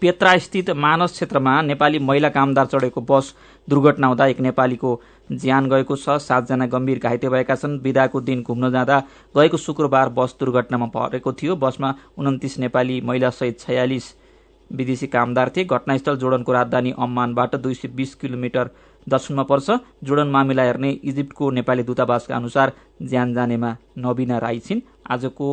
पेत्रा 0.00 0.36
स्थित 0.38 0.70
मानस 0.76 1.12
क्षेत्रमा 1.12 1.52
नेपाली 1.62 1.98
महिला 1.98 2.28
कामदार 2.28 2.66
चढेको 2.66 3.00
बस 3.00 3.34
दुर्घटना 3.68 4.06
हुँदा 4.06 4.26
एक 4.26 4.40
नेपालीको 4.40 4.90
ज्यान 5.28 5.68
गएको 5.68 5.96
छ 5.96 6.16
सातजना 6.20 6.66
गम्भीर 6.66 6.98
घाइते 6.98 7.28
भएका 7.28 7.54
छन्। 7.56 7.78
विदाको 7.80 8.20
दिन 8.20 8.42
घुम्न 8.42 8.70
जाँदा 8.72 8.98
गएको 9.34 9.56
शुक्रबार 9.56 10.08
बस 10.08 10.36
दुर्घटनामा 10.40 10.86
परेको 10.88 11.32
थियो। 11.32 11.56
बसमा 11.56 11.94
उन्तिस 12.18 12.58
नेपाली 12.58 13.00
महिला 13.00 13.30
सहित 13.30 13.60
छयालिस 13.60 14.14
विदेशी 14.70 15.06
कामदार 15.06 15.48
थिए। 15.56 15.64
घटनास्थल 15.66 16.16
जोडनको 16.16 16.52
राजधानी 16.52 16.94
अम्मानबाट 16.98 17.54
दुई 17.56 17.74
सय 17.74 17.88
बीस 17.88 18.14
किलोमिटर 18.14 18.70
दक्षिणमा 19.06 19.42
पर्छ। 19.42 19.70
जोडन 20.04 20.28
मामिला 20.28 20.62
हेर्ने 20.62 20.90
इजिप्टको 20.90 21.50
नेपाली 21.50 21.82
दूतावासका 21.82 22.36
अनुसार 22.36 22.72
ज्यान 23.02 23.34
जानेमा 23.34 23.76
नवीना 23.98 24.38
राई 24.38 24.58
छिन्। 24.58 24.80
आजको 25.10 25.48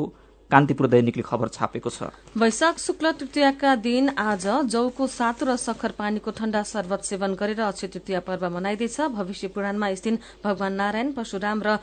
कान्तिपुर 0.54 0.88
दैनिकले 0.88 1.24
खबर 1.26 1.48
छापेको 1.50 1.90
छ। 1.90 2.14
वैशाख 2.38 2.78
शुक्ल 2.80 3.12
तृतीयका 3.18 3.76
दिन 3.82 4.10
आज 4.22 4.46
जौको 4.70 5.08
सातु 5.10 5.46
र 5.46 5.56
सखर 5.58 5.92
पानीको 5.98 6.30
ठण्डा 6.32 6.62
शरबत 6.64 7.02
सेवन 7.04 7.34
गरेर 7.34 7.62
अक्षय 7.64 7.88
तृतीय 7.90 8.20
पर्व 8.22 8.50
मनाइँदैछ। 8.54 8.98
भविष्य 9.12 9.48
पुराणमा 9.50 9.88
यस 9.90 10.04
दिन 10.04 10.20
भगवान 10.46 10.74
नारायण 10.78 11.12
परशुराम 11.14 11.62
र 11.66 11.78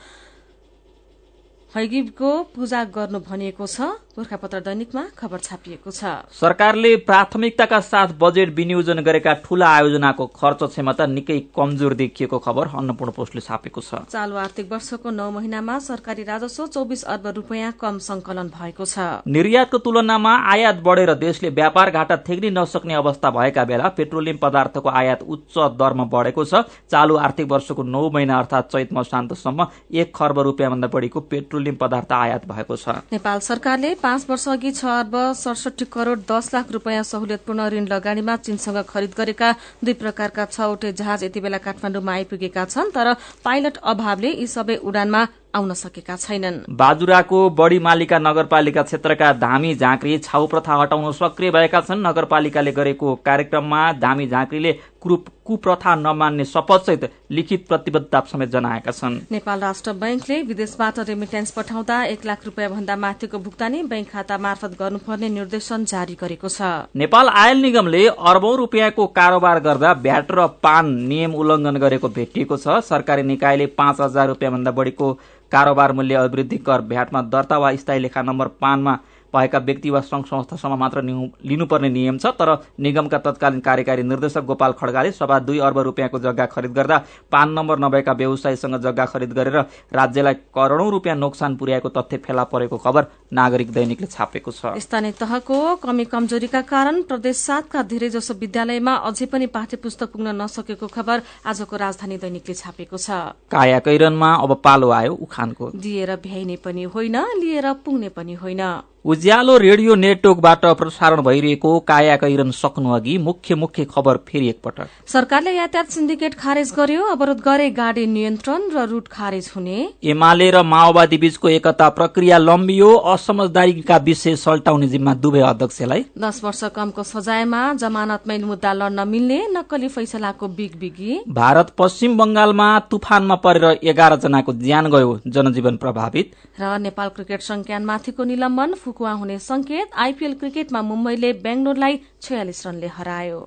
हैगिबको 1.71 2.29
पूजा 2.51 2.83
गर्नु 2.91 3.19
भनिएको 3.21 3.65
छ। 3.65 3.81
गोर्खापत्र 4.11 4.59
दैनिकमा 4.59 5.03
खबर 5.15 5.39
छापिएको 5.39 5.91
छ। 5.91 6.03
सरकारले 6.35 6.95
प्राथमिकताका 7.07 7.79
साथ 7.81 8.07
बजेट 8.19 8.49
विनियोजन 8.55 8.99
गरेका 9.01 9.33
ठूला 9.39 9.67
आयोजनाको 9.71 10.25
खर्च 10.35 10.63
क्षमता 10.65 11.05
निकै 11.07 11.37
कमजोर 11.55 11.93
देखिएको 11.95 12.39
खबर 12.39 12.75
अन्नपूर्ण 12.75 13.11
पोस्टले 13.15 13.41
छापेको 13.41 13.81
छ। 13.81 14.03
चालु 14.11 14.35
आर्थिक 14.37 14.67
वर्षको 14.67 15.09
नौ 15.11 15.29
महिनामा 15.31 15.77
सरकारी 15.79 16.23
राजस्व 16.23 16.67
चौबिस 16.67 17.03
अर्ब 17.05 17.27
रूपियाँ 17.37 17.71
कम 17.79 17.97
संकलन 18.01 18.51
भएको 18.51 18.85
छ। 18.85 19.23
निर्यातको 19.25 19.77
तुलनामा 19.79 20.35
आयात 20.51 20.83
बढेर 20.83 21.13
देशले 21.23 21.49
व्यापार 21.55 21.91
घाटा 21.91 22.17
थेग्न 22.27 22.51
नसक्ने 22.59 22.93
अवस्था 22.95 23.31
भएका 23.31 23.63
बेला 23.63 23.87
पेट्रोलियम 23.95 24.43
पदार्थको 24.43 24.89
आयात 24.91 25.23
उच्च 25.23 25.55
दरमा 25.79 26.05
बढेको 26.11 26.43
छ। 26.43 26.67
चालु 26.91 27.15
आर्थिक 27.21 27.47
वर्षको 27.47 27.83
नौ 27.87 28.03
महिना 28.11 28.39
अर्थात 28.39 28.69
चैत 28.75 28.93
मसान्तसम्म 28.93 29.67
एक 29.95 30.11
खर्ब 30.11 30.39
रूपियाँभन्दा 30.41 30.87
बढीको 30.91 31.19
पेट्रोल 31.31 31.59
पेट्रोलियम 31.61 31.75
पदार्थ 31.77 32.11
आयात 32.11 32.47
भएको 32.47 32.75
छ। 32.75 32.89
नेपाल 33.13 33.39
सरकारले 33.39 33.93
पाँच 34.01 34.25
वर्ष 34.29 34.47
अघि 34.49 34.71
छ 34.71 34.85
अर्ब 34.85 35.15
सडसठी 35.35 35.85
करोड़ 35.85 36.19
दस 36.21 36.53
लाख 36.53 36.71
रूपियाँ 36.71 37.03
सहुलियतपूर्ण 37.03 37.69
ऋण 37.69 37.85
लगानीमा 37.87 38.35
चीनसँग 38.37 38.83
खरिद 38.89 39.13
गरेका 39.17 39.51
दुई 39.83 39.93
प्रकारका 39.93 40.45
छवटै 40.47 40.91
जहाज 40.93 41.23
यति 41.23 41.39
बेला 41.39 41.57
काठमाडौँमा 41.57 42.13
आइपुगेका 42.13 42.65
छन् 42.65 42.91
तर 42.91 43.13
पाइलट 43.45 43.77
अभावले 43.77 44.29
यी 44.31 44.47
सबै 44.47 44.75
उडानमा 44.81 45.27
आउन 45.51 45.73
सकेका 45.75 46.15
छैनन्। 46.15 46.57
बाजुराको 46.71 47.39
बढी 47.51 47.79
मालिका 47.83 48.19
नगरपालिका 48.19 48.81
क्षेत्रका 48.81 49.31
धामी 49.35 49.73
झाँक्री 49.75 50.17
छाउ 50.19 50.47
प्रथा 50.47 50.75
हटाउन 50.81 51.11
सक्रिय 51.11 51.51
भएका 51.51 51.81
छन्। 51.81 52.05
नगरपालिकाले 52.07 52.71
गरेको 52.71 53.15
कार्यक्रममा 53.25 53.81
धामी 53.99 54.27
झाँक्रीले 54.27 54.71
कुप्रथा 55.01 55.95
नमान्ने 55.95 56.45
शपथसहित 56.45 57.09
लिखित 57.31 57.65
प्रतिबद्धता 57.67 58.19
समेत 58.31 58.49
जनाएका 58.49 58.91
छन्। 58.91 59.19
नेपाल 59.31 59.59
राष्ट्र 59.59 59.93
बैंकले 59.93 60.41
विदेशबाट 60.43 60.99
रेमिटेन्स 61.01 61.51
पठाउँदा 61.51 62.03
एक 62.05 62.25
लाख 62.25 62.45
रूपियाँ 62.45 62.69
भन्दा 62.71 62.95
माथिको 62.95 63.39
भुक्तानी 63.39 63.81
बैंक 63.83 64.09
खाता 64.09 64.37
मार्फत 64.37 64.77
गर्नुपर्ने 64.79 65.29
निर्देशन 65.31 65.85
जारी 65.85 66.17
गरेको 66.21 66.49
छ। 66.49 66.61
नेपाल 66.95 67.29
आयल 67.35 67.61
निगमले 67.61 68.07
अरबौं 68.07 68.55
रूपियाँको 68.57 69.07
कारोबार 69.11 69.59
गर्दा 69.59 69.93
भ्याट 70.05 70.31
र 70.31 70.47
पान 70.63 70.93
नियम 71.07 71.35
उल्लंघन 71.35 71.77
गरेको 71.77 72.07
भेटिएको 72.11 72.57
छ। 72.57 72.79
सरकारी 72.85 73.23
निकायले 73.23 73.65
पाँच 73.73 74.01
हजार 74.01 74.27
रूपियाँ 74.27 74.51
भन्दा 74.51 74.71
बढीको 74.71 75.13
कारोबार 75.51 75.91
मूल्य 75.91 76.15
अभिवृद्धि 76.15 76.57
कर 76.67 76.81
भ्याटमा 76.87 77.21
दर्ता 77.27 77.57
वा 77.57 77.75
स्थायी 77.75 77.99
लेखा 77.99 78.21
नम्बर 78.21 78.47
पानमा 78.61 78.97
भएका 79.33 79.59
व्यक्ति 79.61 79.89
वा 79.89 79.99
संघ 80.01 80.25
संस्थासम्म 80.25 80.77
मात्र 80.79 81.01
लिनुपर्ने 81.01 81.89
नियम 81.89 82.17
छ 82.17 82.33
तर 82.37 82.49
निगमका 82.79 83.17
तत्कालीन 83.19 83.59
कार्यकारी 83.61 84.03
निर्देशक 84.03 84.43
गोपाल 84.45 84.71
खड्गाले 84.79 85.11
सभा 85.13 85.39
दुई 85.41 85.59
अर्ब 85.61 85.79
रूपियाँको 85.81 86.19
जग्गा 86.19 86.45
खरिद 86.47 86.71
गर्दा 86.73 86.97
पान 87.31 87.51
नम्बर 87.51 87.79
नभएका 87.79 88.13
व्यवसायीसँग 88.13 88.77
जग्गा 88.81 89.05
खरिद 89.07 89.33
गरेर 89.33 89.57
राज्यलाई 89.93 90.33
करोड़ौं 90.55 90.89
रूपियाँ 90.91 91.15
नोक्सान 91.17 91.55
पुर्याएको 91.55 91.89
तथ्य 91.91 92.17
फेला 92.19 92.43
परेको 92.51 92.77
खबर 92.77 93.07
नागरिक 93.33 93.71
दैनिकले 93.71 94.07
छापेको 94.07 94.51
छ। 94.51 94.75
स्थानीय 94.77 95.11
तहको 95.19 95.75
कमी 95.77 96.05
कमजोरीका 96.05 96.61
कारण 96.67 97.01
प्रदेश 97.03 97.37
सातका 97.39 97.83
धेरैजसो 97.85 98.33
विद्यालयमा 98.35 98.95
अझै 99.07 99.25
पनि 99.25 99.47
पाठ्य 99.49 99.77
पुस्तक 99.77 100.11
पुग्न 100.11 100.35
नसकेको 100.41 100.87
खबर 100.89 101.21
आजको 101.45 101.75
राजधानी 101.77 102.17
दैनिकले 102.17 102.53
छापेको 102.53 102.97
छ। 102.97 103.09
काया 103.51 103.79
कैरनमा 103.79 104.33
अब 104.35 104.53
पालो 104.63 104.89
आयो 104.91 105.13
उखानको। 105.15 105.71
दिएर 105.75 106.15
भ्याइने 106.19 106.55
पनि 106.65 106.83
होइन 106.91 107.17
लिएर 107.39 107.73
पुग्ने 107.85 108.09
पनि 108.11 108.33
होइन। 108.35 108.61
उज्यालो 109.05 109.55
रेडियो 109.57 109.93
नेटवर्कबाट 109.95 110.65
प्रसारण 110.77 111.21
भइरहेको 111.23 111.69
काया 111.81 112.15
कैरन 112.15 112.49
सक्नु 112.51 112.91
अघि 112.93 113.17
मुख्य 113.17 113.55
मुख्य 113.55 113.85
खबर 113.85 114.17
फेरि 114.27 114.49
एकपटक। 114.49 114.89
सरकारले 115.07 115.51
यातायात 115.51 115.89
सिन्डिकेट 115.89 116.33
खारेज 116.33 116.73
गर्यो 116.77 117.05
अवरोध 117.11 117.39
गरे 117.41 117.69
गाडी 117.71 118.05
नियन्त्रण 118.07 118.69
र 118.71 118.85
रूट 118.89 119.07
खारेज 119.07 119.49
हुने। 119.55 119.77
एमाले 120.05 120.49
र 120.51 120.61
माओवादी 120.63 121.17
बीचको 121.17 121.49
एकता 121.49 121.87
प्रक्रिया 121.91 122.37
लम्बियो 122.37 122.91
असमझदारीका 123.13 123.97
विषय 124.05 124.35
सल्टाउने 124.35 124.87
जिम्मा 124.87 125.13
दुवै 125.15 125.41
अध्यक्षलाई। 125.49 126.05
दस 126.19 126.43
वर्ष 126.43 126.63
कमको 126.75 127.03
सजायमा 127.03 127.63
जमानतमै 127.81 128.37
मुद्दा 128.43 128.73
लड्न 128.73 129.07
मिल्ने 129.07 129.41
नक्कली 129.51 129.87
फैसलाको 129.87 130.47
बिग 130.51 130.77
बिगी। 130.79 131.19
भारत 131.31 131.73
पश्चिम 131.77 132.17
बंगालमा 132.17 132.69
तुफानमा 132.91 133.35
परेर 133.41 133.65
एघार 133.81 134.15
जनाको 134.19 134.53
ज्यान 134.61 134.91
गयो 134.91 135.19
जनजीवन 135.27 135.81
प्रभावित। 135.81 136.31
र 136.61 136.77
नेपाल 136.79 137.09
क्रिकेट 137.09 137.41
संज्ञानमाथिको 137.41 138.23
निलम्बन 138.25 138.73
फुकुवा 138.91 139.11
हुने 139.13 139.37
संकेत 139.39 139.89
आइपीएल 139.95 140.33
क्रिकेटमा 140.35 140.81
मुम्बईले 140.83 141.31
बेंगलोरलाई 141.39 141.99
छयालिस 142.21 142.65
रनले 142.67 142.87
हरायो। 142.91 143.39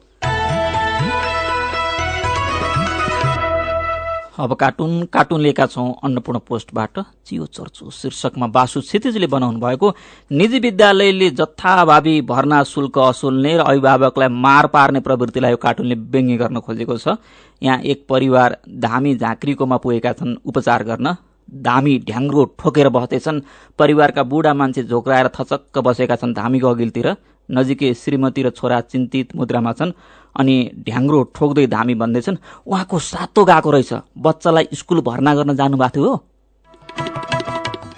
अब 4.40 4.54
कार्टुन 4.61 4.92
कार्टुन 5.12 5.40
लिएका 5.40 5.66
छौं 5.66 5.92
अन्नपूर्ण 6.04 6.38
पोस्टबाट 6.48 6.98
चियो 7.26 7.46
चर्चो। 7.46 7.90
शीर्षकमा 7.92 8.46
बासु 8.57 8.80
क्षितिजले 8.80 9.26
बनाउनु 9.26 9.61
भएको 9.61 9.92
निजी 10.30 10.59
विद्यालयले 10.64 11.28
जथाभावी 11.37 12.20
भर्ना 12.24 12.62
शुल्क 12.64 12.98
असुल्ने 12.98 13.57
र 13.57 13.61
अभिभावकलाई 13.68 14.28
मार 14.40 14.66
पार्ने 14.72 15.00
प्रवृत्तिलाई 15.04 15.50
यो 15.50 15.57
कार्टुनले 15.61 15.94
व्यङ्ग्य 16.09 16.37
गर्न 16.40 16.61
खोजेको 16.64 16.96
छ। 16.96 17.20
यहाँ 17.62 17.78
एक 17.85 18.07
परिवार 18.09 18.57
धामी 18.80 19.14
झाँक्रीकोमा 19.16 19.76
पुगेका 19.76 20.12
छन् 20.16 20.37
उपचार 20.46 20.83
गर्न 20.85 21.14
धामी 21.48 21.98
ढ्याङ्ग्रो 21.98 22.44
ठोकेर 22.59 22.88
बस्दैछन् 22.88 23.40
परिवारका 23.78 24.22
बुढा 24.22 24.54
मान्छे 24.54 24.83
झोक्राएर 24.83 25.28
थचक्क 25.28 25.78
बसेका 25.78 26.16
छन् 26.16 26.35
धामीको 26.35 26.68
अघिल्तिर। 26.68 27.09
नजिकै 27.48 27.94
श्रीमती 27.94 28.42
र 28.42 28.50
छोरा 28.50 28.80
चिन्तित 28.80 29.37
मुद्रामा 29.37 29.72
छन् 29.72 29.92
अनि 30.40 30.57
ढ्याङ्ग्रो 30.87 31.22
ठोक्दै 31.37 31.66
धामी 31.66 31.94
भन्दैछन् 31.94 32.37
उहाँको 32.66 32.98
सातो 32.98 33.44
गएको 33.44 33.70
रहेछ। 33.70 33.92
बच्चालाई 34.18 34.68
स्कुल 34.72 35.00
भर्ना 35.00 35.35
गर्न 35.35 35.57
जानुभएको 35.57 35.94
थियो 35.94 36.09
हो। 36.09 36.16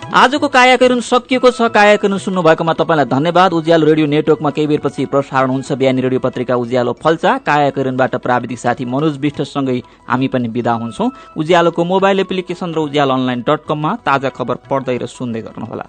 आजको 0.06 0.48
कायाकरण 0.48 1.00
सकिएको 1.02 1.50
छ। 1.50 1.68
कायाकरण 1.74 2.18
सुन्नु 2.18 2.42
भएकोमा 2.42 2.72
तपाईँलाई 2.72 3.06
धन्यवाद। 3.06 3.52
उज्यालो 3.52 3.86
रेडियो 3.86 4.06
नेटवर्कमा 4.06 4.50
केही 4.50 4.66
बेरपछि 4.66 5.06
प्रसारण 5.10 5.50
हुन्छ। 5.50 5.72
बिहानी 5.72 6.00
रेडियो 6.00 6.20
पत्रिका 6.20 6.54
उज्यालो 6.56 6.92
फल्चा 7.02 7.36
कायाकरणबाट 7.42 8.14
प्राविधिक 8.22 8.58
साथी 8.58 8.84
मनोज 8.86 9.18
विष्टसँगै 9.18 9.78
हामी 10.08 10.28
पनि 10.30 10.48
विदा 10.48 10.72
हुन्छौँ। 10.72 11.10
उज्यालोको 11.36 11.84
मोबाइल 11.84 12.20
एप्लिकेशन 12.20 12.74
र 12.74 12.78
उज्यालो 12.86 13.12
अनलाइन 13.14 13.40
डट 13.42 13.60
कममा 13.68 13.90
ताजा 14.06 14.30
खबर 14.30 14.56
पढ्दै 14.70 14.96
र 14.96 15.06
सुन्दै 15.06 15.40
गर्नुहोला। 15.42 15.84